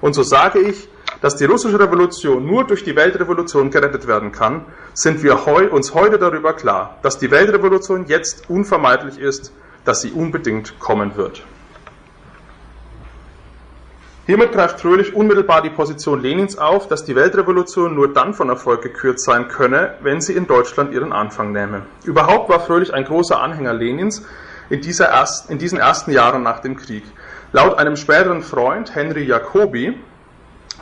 Und 0.00 0.14
so 0.14 0.22
sage 0.22 0.58
ich, 0.58 0.88
dass 1.22 1.36
die 1.36 1.46
russische 1.46 1.80
Revolution 1.80 2.44
nur 2.44 2.66
durch 2.66 2.84
die 2.84 2.96
Weltrevolution 2.96 3.70
gerettet 3.70 4.06
werden 4.06 4.32
kann, 4.32 4.66
sind 4.92 5.22
wir 5.22 5.46
heu, 5.46 5.68
uns 5.70 5.94
heute 5.94 6.18
darüber 6.18 6.52
klar, 6.52 6.98
dass 7.02 7.16
die 7.16 7.30
Weltrevolution 7.30 8.06
jetzt 8.06 8.50
unvermeidlich 8.50 9.18
ist, 9.18 9.52
dass 9.84 10.02
sie 10.02 10.10
unbedingt 10.10 10.78
kommen 10.78 11.16
wird. 11.16 11.44
Hiermit 14.26 14.52
greift 14.52 14.80
Fröhlich 14.80 15.14
unmittelbar 15.14 15.62
die 15.62 15.70
Position 15.70 16.20
Lenins 16.20 16.56
auf, 16.56 16.86
dass 16.86 17.04
die 17.04 17.16
Weltrevolution 17.16 17.94
nur 17.94 18.12
dann 18.12 18.34
von 18.34 18.48
Erfolg 18.48 18.82
gekürt 18.82 19.20
sein 19.20 19.48
könne, 19.48 19.94
wenn 20.00 20.20
sie 20.20 20.34
in 20.34 20.46
Deutschland 20.46 20.92
ihren 20.92 21.12
Anfang 21.12 21.50
nähme. 21.50 21.82
Überhaupt 22.04 22.48
war 22.48 22.60
Fröhlich 22.60 22.94
ein 22.94 23.04
großer 23.04 23.40
Anhänger 23.40 23.72
Lenins 23.72 24.24
in, 24.70 24.80
erst, 24.80 25.50
in 25.50 25.58
diesen 25.58 25.78
ersten 25.78 26.12
Jahren 26.12 26.44
nach 26.44 26.60
dem 26.60 26.76
Krieg. 26.76 27.04
Laut 27.52 27.76
einem 27.78 27.96
späteren 27.96 28.42
Freund, 28.42 28.94
Henry 28.94 29.24
Jacobi, 29.24 29.98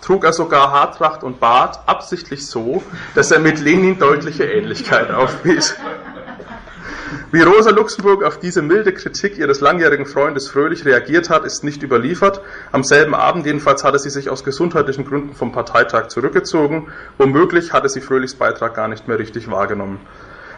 trug 0.00 0.24
er 0.24 0.32
sogar 0.32 0.70
Haartracht 0.70 1.22
und 1.22 1.40
Bart 1.40 1.80
absichtlich 1.86 2.46
so, 2.46 2.82
dass 3.14 3.30
er 3.30 3.38
mit 3.38 3.60
Lenin 3.60 3.98
deutliche 3.98 4.44
Ähnlichkeit 4.44 5.10
aufwies. 5.12 5.74
Wie 7.32 7.42
Rosa 7.42 7.70
Luxemburg 7.70 8.24
auf 8.24 8.38
diese 8.38 8.62
milde 8.62 8.92
Kritik 8.92 9.38
ihres 9.38 9.60
langjährigen 9.60 10.06
Freundes 10.06 10.48
Fröhlich 10.48 10.84
reagiert 10.84 11.30
hat, 11.30 11.44
ist 11.44 11.64
nicht 11.64 11.82
überliefert. 11.82 12.40
Am 12.72 12.82
selben 12.82 13.14
Abend 13.14 13.46
jedenfalls 13.46 13.84
hatte 13.84 13.98
sie 13.98 14.10
sich 14.10 14.30
aus 14.30 14.44
gesundheitlichen 14.44 15.04
Gründen 15.04 15.34
vom 15.34 15.52
Parteitag 15.52 16.08
zurückgezogen. 16.08 16.88
Womöglich 17.18 17.72
hatte 17.72 17.88
sie 17.88 18.00
Fröhlichs 18.00 18.34
Beitrag 18.34 18.74
gar 18.74 18.88
nicht 18.88 19.08
mehr 19.08 19.18
richtig 19.18 19.50
wahrgenommen. 19.50 20.00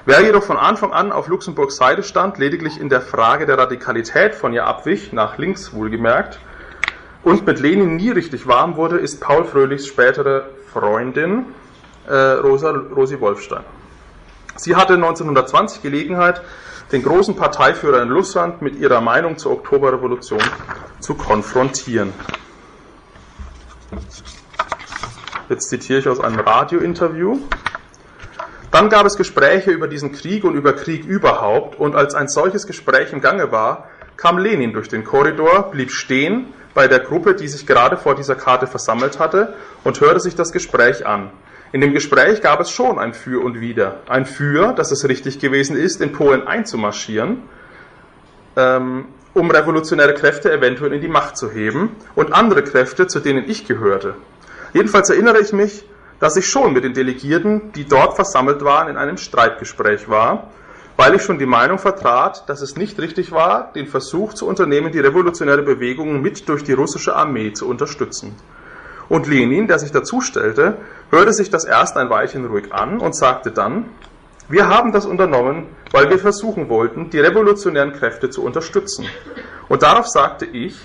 Wer 0.04 0.22
jedoch 0.22 0.42
von 0.42 0.56
Anfang 0.56 0.92
an 0.92 1.12
auf 1.12 1.28
Luxemburgs 1.28 1.76
Seite 1.76 2.02
stand, 2.02 2.36
lediglich 2.36 2.80
in 2.80 2.88
der 2.88 3.00
Frage 3.00 3.46
der 3.46 3.56
Radikalität 3.56 4.34
von 4.34 4.52
ihr 4.52 4.66
abwich, 4.66 5.12
nach 5.12 5.38
links 5.38 5.72
wohlgemerkt, 5.72 6.38
und 7.24 7.46
mit 7.46 7.60
Lenin 7.60 7.96
nie 7.96 8.10
richtig 8.10 8.46
warm 8.46 8.76
wurde, 8.76 8.98
ist 8.98 9.20
Paul 9.20 9.44
Fröhlichs 9.44 9.86
spätere 9.86 10.46
Freundin 10.72 11.46
äh, 12.08 12.14
Rosa, 12.14 12.70
Rosi 12.70 13.20
Wolfstein. 13.20 13.62
Sie 14.56 14.76
hatte 14.76 14.94
1920 14.94 15.82
Gelegenheit, 15.82 16.42
den 16.90 17.02
großen 17.02 17.36
Parteiführer 17.36 18.02
in 18.02 18.10
Russland 18.10 18.60
mit 18.60 18.76
ihrer 18.76 19.00
Meinung 19.00 19.38
zur 19.38 19.52
Oktoberrevolution 19.52 20.42
zu 21.00 21.14
konfrontieren. 21.14 22.12
Jetzt 25.48 25.68
zitiere 25.68 26.00
ich 26.00 26.08
aus 26.08 26.20
einem 26.20 26.40
Radiointerview. 26.40 27.38
Dann 28.70 28.88
gab 28.88 29.06
es 29.06 29.16
Gespräche 29.16 29.70
über 29.70 29.86
diesen 29.86 30.12
Krieg 30.12 30.44
und 30.44 30.54
über 30.54 30.72
Krieg 30.72 31.04
überhaupt, 31.04 31.78
und 31.78 31.94
als 31.94 32.14
ein 32.14 32.28
solches 32.28 32.66
Gespräch 32.66 33.12
im 33.12 33.20
Gange 33.20 33.52
war, 33.52 33.88
kam 34.16 34.38
Lenin 34.38 34.72
durch 34.72 34.88
den 34.88 35.04
Korridor, 35.04 35.70
blieb 35.70 35.90
stehen 35.90 36.46
bei 36.74 36.88
der 36.88 37.00
Gruppe, 37.00 37.34
die 37.34 37.48
sich 37.48 37.66
gerade 37.66 37.96
vor 37.96 38.14
dieser 38.14 38.34
Karte 38.34 38.66
versammelt 38.66 39.18
hatte, 39.18 39.54
und 39.84 40.00
hörte 40.00 40.20
sich 40.20 40.34
das 40.34 40.52
Gespräch 40.52 41.06
an. 41.06 41.30
In 41.72 41.80
dem 41.80 41.92
Gespräch 41.92 42.42
gab 42.42 42.60
es 42.60 42.70
schon 42.70 42.98
ein 42.98 43.14
Für 43.14 43.42
und 43.42 43.60
Wider. 43.60 44.00
Ein 44.08 44.26
Für, 44.26 44.72
dass 44.72 44.90
es 44.90 45.08
richtig 45.08 45.38
gewesen 45.38 45.76
ist, 45.76 46.00
in 46.00 46.12
Polen 46.12 46.46
einzumarschieren, 46.46 47.42
ähm, 48.56 49.06
um 49.34 49.50
revolutionäre 49.50 50.14
Kräfte 50.14 50.52
eventuell 50.52 50.92
in 50.92 51.00
die 51.00 51.08
Macht 51.08 51.36
zu 51.36 51.50
heben, 51.50 51.96
und 52.14 52.32
andere 52.32 52.62
Kräfte, 52.62 53.06
zu 53.06 53.20
denen 53.20 53.48
ich 53.48 53.66
gehörte. 53.66 54.14
Jedenfalls 54.74 55.08
erinnere 55.10 55.40
ich 55.40 55.52
mich, 55.52 55.84
dass 56.20 56.36
ich 56.36 56.46
schon 56.46 56.72
mit 56.72 56.84
den 56.84 56.94
Delegierten, 56.94 57.72
die 57.72 57.86
dort 57.86 58.14
versammelt 58.14 58.62
waren, 58.62 58.88
in 58.88 58.96
einem 58.96 59.16
Streitgespräch 59.16 60.08
war 60.08 60.50
weil 61.02 61.16
ich 61.16 61.22
schon 61.22 61.40
die 61.40 61.46
Meinung 61.46 61.80
vertrat, 61.80 62.48
dass 62.48 62.60
es 62.60 62.76
nicht 62.76 63.00
richtig 63.00 63.32
war, 63.32 63.72
den 63.72 63.88
Versuch 63.88 64.34
zu 64.34 64.46
unternehmen, 64.46 64.92
die 64.92 65.00
revolutionäre 65.00 65.62
Bewegung 65.64 66.22
mit 66.22 66.48
durch 66.48 66.62
die 66.62 66.74
russische 66.74 67.16
Armee 67.16 67.52
zu 67.52 67.68
unterstützen. 67.68 68.36
Und 69.08 69.26
Lenin, 69.26 69.66
der 69.66 69.80
sich 69.80 69.90
dazu 69.90 70.20
stellte, 70.20 70.76
hörte 71.10 71.32
sich 71.32 71.50
das 71.50 71.64
erst 71.64 71.96
ein 71.96 72.08
Weilchen 72.08 72.44
ruhig 72.44 72.72
an 72.72 73.00
und 73.00 73.16
sagte 73.16 73.50
dann, 73.50 73.86
wir 74.48 74.68
haben 74.68 74.92
das 74.92 75.04
unternommen, 75.04 75.66
weil 75.90 76.08
wir 76.08 76.20
versuchen 76.20 76.68
wollten, 76.68 77.10
die 77.10 77.18
revolutionären 77.18 77.94
Kräfte 77.94 78.30
zu 78.30 78.44
unterstützen. 78.44 79.04
Und 79.68 79.82
darauf 79.82 80.06
sagte 80.06 80.46
ich, 80.46 80.76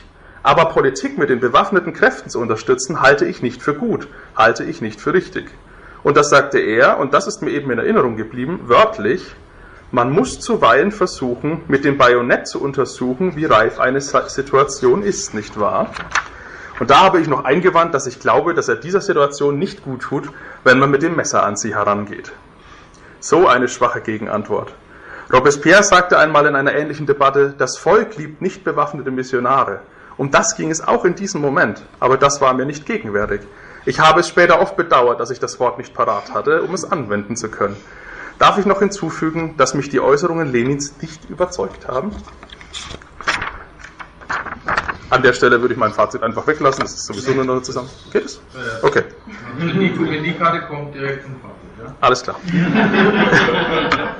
aber 0.41 0.65
Politik 0.69 1.19
mit 1.19 1.29
den 1.29 1.39
bewaffneten 1.39 1.93
Kräften 1.93 2.31
zu 2.31 2.39
unterstützen, 2.39 3.01
halte 3.01 3.25
ich 3.25 3.43
nicht 3.43 3.61
für 3.61 3.75
gut, 3.75 4.07
halte 4.35 4.63
ich 4.63 4.81
nicht 4.81 4.99
für 4.99 5.13
richtig. 5.13 5.45
Und 6.01 6.17
das 6.17 6.31
sagte 6.31 6.57
er, 6.57 6.97
und 6.97 7.13
das 7.13 7.27
ist 7.27 7.43
mir 7.43 7.51
eben 7.51 7.69
in 7.69 7.77
Erinnerung 7.77 8.15
geblieben, 8.15 8.61
wörtlich, 8.63 9.35
man 9.91 10.11
muss 10.11 10.39
zuweilen 10.39 10.91
versuchen, 10.91 11.61
mit 11.67 11.85
dem 11.85 11.97
Bajonett 11.97 12.47
zu 12.47 12.61
untersuchen, 12.61 13.35
wie 13.35 13.45
reif 13.45 13.79
eine 13.79 14.01
Situation 14.01 15.01
ist, 15.01 15.33
nicht 15.33 15.59
wahr? 15.59 15.91
Und 16.79 16.89
da 16.89 16.99
habe 16.99 17.19
ich 17.21 17.27
noch 17.27 17.45
eingewandt, 17.45 17.93
dass 17.93 18.05
ich 18.05 18.19
glaube, 18.19 18.53
dass 18.53 18.67
er 18.67 18.75
dieser 18.75 19.01
Situation 19.01 19.57
nicht 19.57 19.83
gut 19.83 20.01
tut, 20.01 20.29
wenn 20.63 20.79
man 20.79 20.91
mit 20.91 21.01
dem 21.01 21.15
Messer 21.15 21.43
an 21.43 21.55
sie 21.55 21.73
herangeht. 21.73 22.33
So 23.19 23.47
eine 23.47 23.67
schwache 23.67 24.01
Gegenantwort. 24.01 24.73
Robespierre 25.33 25.83
sagte 25.83 26.19
einmal 26.19 26.45
in 26.45 26.55
einer 26.55 26.75
ähnlichen 26.75 27.05
Debatte, 27.05 27.53
das 27.57 27.77
Volk 27.77 28.17
liebt 28.17 28.41
nicht 28.41 28.63
bewaffnete 28.63 29.11
Missionare. 29.11 29.79
Um 30.17 30.31
das 30.31 30.55
ging 30.55 30.69
es 30.69 30.85
auch 30.85 31.05
in 31.05 31.15
diesem 31.15 31.41
Moment, 31.41 31.81
aber 31.99 32.17
das 32.17 32.41
war 32.41 32.53
mir 32.53 32.65
nicht 32.65 32.85
gegenwärtig. 32.85 33.41
Ich 33.85 33.99
habe 33.99 34.19
es 34.19 34.27
später 34.27 34.59
oft 34.59 34.75
bedauert, 34.75 35.19
dass 35.19 35.31
ich 35.31 35.39
das 35.39 35.59
Wort 35.59 35.77
nicht 35.77 35.93
parat 35.93 36.33
hatte, 36.33 36.61
um 36.61 36.73
es 36.73 36.89
anwenden 36.89 37.35
zu 37.35 37.49
können. 37.49 37.77
Darf 38.39 38.57
ich 38.57 38.65
noch 38.65 38.79
hinzufügen, 38.79 39.55
dass 39.57 39.73
mich 39.73 39.89
die 39.89 39.99
Äußerungen 39.99 40.51
Lenins 40.51 40.95
nicht 41.01 41.29
überzeugt 41.29 41.87
haben? 41.87 42.11
An 45.09 45.23
der 45.23 45.33
Stelle 45.33 45.61
würde 45.61 45.73
ich 45.73 45.79
mein 45.79 45.93
Fazit 45.93 46.21
einfach 46.21 46.45
weglassen, 46.45 46.83
das 46.83 46.93
ist 46.93 47.05
sowieso 47.05 47.31
nur 47.31 47.45
noch 47.45 47.61
zusammen. 47.61 47.89
Geht 48.11 48.25
es? 48.25 48.41
Okay. 48.81 49.03
Wenn 49.57 50.23
die, 50.23 50.33
Karte 50.33 50.67
kommt, 50.67 50.93
direkt 50.93 51.23
zum 51.23 51.35
Fazit. 51.35 51.55
Ja? 51.83 51.95
Alles 52.01 52.23
klar. 52.23 52.35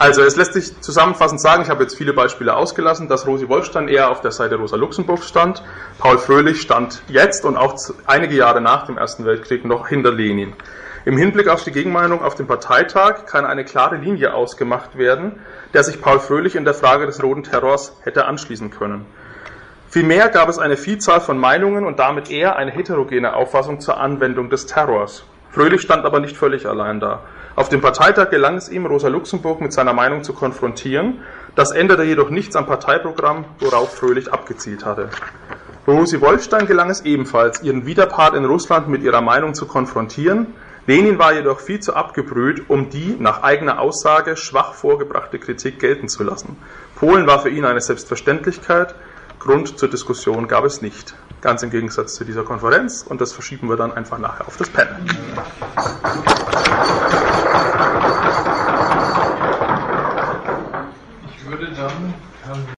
Also 0.00 0.22
es 0.22 0.34
lässt 0.34 0.54
sich 0.54 0.80
zusammenfassend 0.80 1.42
sagen, 1.42 1.62
ich 1.62 1.68
habe 1.68 1.82
jetzt 1.82 1.94
viele 1.94 2.14
Beispiele 2.14 2.56
ausgelassen, 2.56 3.06
dass 3.06 3.26
Rosi 3.26 3.50
Wolfstein 3.50 3.86
eher 3.86 4.10
auf 4.10 4.22
der 4.22 4.30
Seite 4.30 4.56
Rosa 4.56 4.76
Luxemburg 4.76 5.22
stand, 5.22 5.62
Paul 5.98 6.16
Fröhlich 6.16 6.62
stand 6.62 7.02
jetzt 7.08 7.44
und 7.44 7.58
auch 7.58 7.76
einige 8.06 8.34
Jahre 8.34 8.62
nach 8.62 8.86
dem 8.86 8.96
Ersten 8.96 9.26
Weltkrieg 9.26 9.66
noch 9.66 9.88
hinter 9.88 10.10
Lenin. 10.10 10.54
Im 11.10 11.16
Hinblick 11.16 11.48
auf 11.48 11.64
die 11.64 11.72
Gegenmeinung 11.72 12.22
auf 12.22 12.36
dem 12.36 12.46
Parteitag 12.46 13.26
kann 13.26 13.44
eine 13.44 13.64
klare 13.64 13.96
Linie 13.96 14.32
ausgemacht 14.32 14.96
werden, 14.96 15.40
der 15.74 15.82
sich 15.82 16.00
Paul 16.00 16.20
Fröhlich 16.20 16.54
in 16.54 16.64
der 16.64 16.72
Frage 16.72 17.04
des 17.04 17.20
roten 17.20 17.42
Terrors 17.42 17.96
hätte 18.04 18.26
anschließen 18.26 18.70
können. 18.70 19.06
Vielmehr 19.88 20.28
gab 20.28 20.48
es 20.48 20.60
eine 20.60 20.76
Vielzahl 20.76 21.20
von 21.20 21.36
Meinungen 21.36 21.84
und 21.84 21.98
damit 21.98 22.30
eher 22.30 22.54
eine 22.54 22.70
heterogene 22.70 23.34
Auffassung 23.34 23.80
zur 23.80 23.98
Anwendung 23.98 24.50
des 24.50 24.66
Terrors. 24.66 25.24
Fröhlich 25.50 25.80
stand 25.80 26.04
aber 26.04 26.20
nicht 26.20 26.36
völlig 26.36 26.64
allein 26.66 27.00
da. 27.00 27.22
Auf 27.56 27.68
dem 27.68 27.80
Parteitag 27.80 28.30
gelang 28.30 28.54
es 28.54 28.68
ihm, 28.68 28.86
Rosa 28.86 29.08
Luxemburg 29.08 29.60
mit 29.60 29.72
seiner 29.72 29.92
Meinung 29.92 30.22
zu 30.22 30.32
konfrontieren. 30.32 31.24
Das 31.56 31.72
änderte 31.72 32.04
jedoch 32.04 32.30
nichts 32.30 32.54
am 32.54 32.66
Parteiprogramm, 32.66 33.46
worauf 33.58 33.96
Fröhlich 33.96 34.32
abgezielt 34.32 34.84
hatte. 34.84 35.08
Rosi 35.88 36.20
Wolfstein 36.20 36.68
gelang 36.68 36.88
es 36.88 37.00
ebenfalls, 37.00 37.64
ihren 37.64 37.84
Widerpart 37.84 38.36
in 38.36 38.44
Russland 38.44 38.86
mit 38.86 39.02
ihrer 39.02 39.22
Meinung 39.22 39.54
zu 39.54 39.66
konfrontieren. 39.66 40.54
Lenin 40.86 41.18
war 41.18 41.32
jedoch 41.34 41.60
viel 41.60 41.80
zu 41.80 41.94
abgebrüht, 41.94 42.68
um 42.68 42.90
die 42.90 43.16
nach 43.18 43.42
eigener 43.42 43.80
Aussage 43.80 44.36
schwach 44.36 44.74
vorgebrachte 44.74 45.38
Kritik 45.38 45.78
gelten 45.78 46.08
zu 46.08 46.24
lassen. 46.24 46.56
Polen 46.96 47.26
war 47.26 47.40
für 47.40 47.50
ihn 47.50 47.64
eine 47.64 47.80
Selbstverständlichkeit, 47.80 48.94
Grund 49.40 49.78
zur 49.78 49.88
Diskussion 49.88 50.48
gab 50.48 50.64
es 50.64 50.82
nicht. 50.82 51.14
Ganz 51.40 51.62
im 51.62 51.70
Gegensatz 51.70 52.14
zu 52.14 52.24
dieser 52.24 52.42
Konferenz 52.42 53.02
und 53.02 53.22
das 53.22 53.32
verschieben 53.32 53.70
wir 53.70 53.76
dann 53.76 53.90
einfach 53.90 54.18
nachher 54.18 54.46
auf 54.46 54.58
das 54.58 54.68
Panel. 54.68 54.96
Ich 61.36 61.46
würde 61.46 61.72
dann 61.72 62.14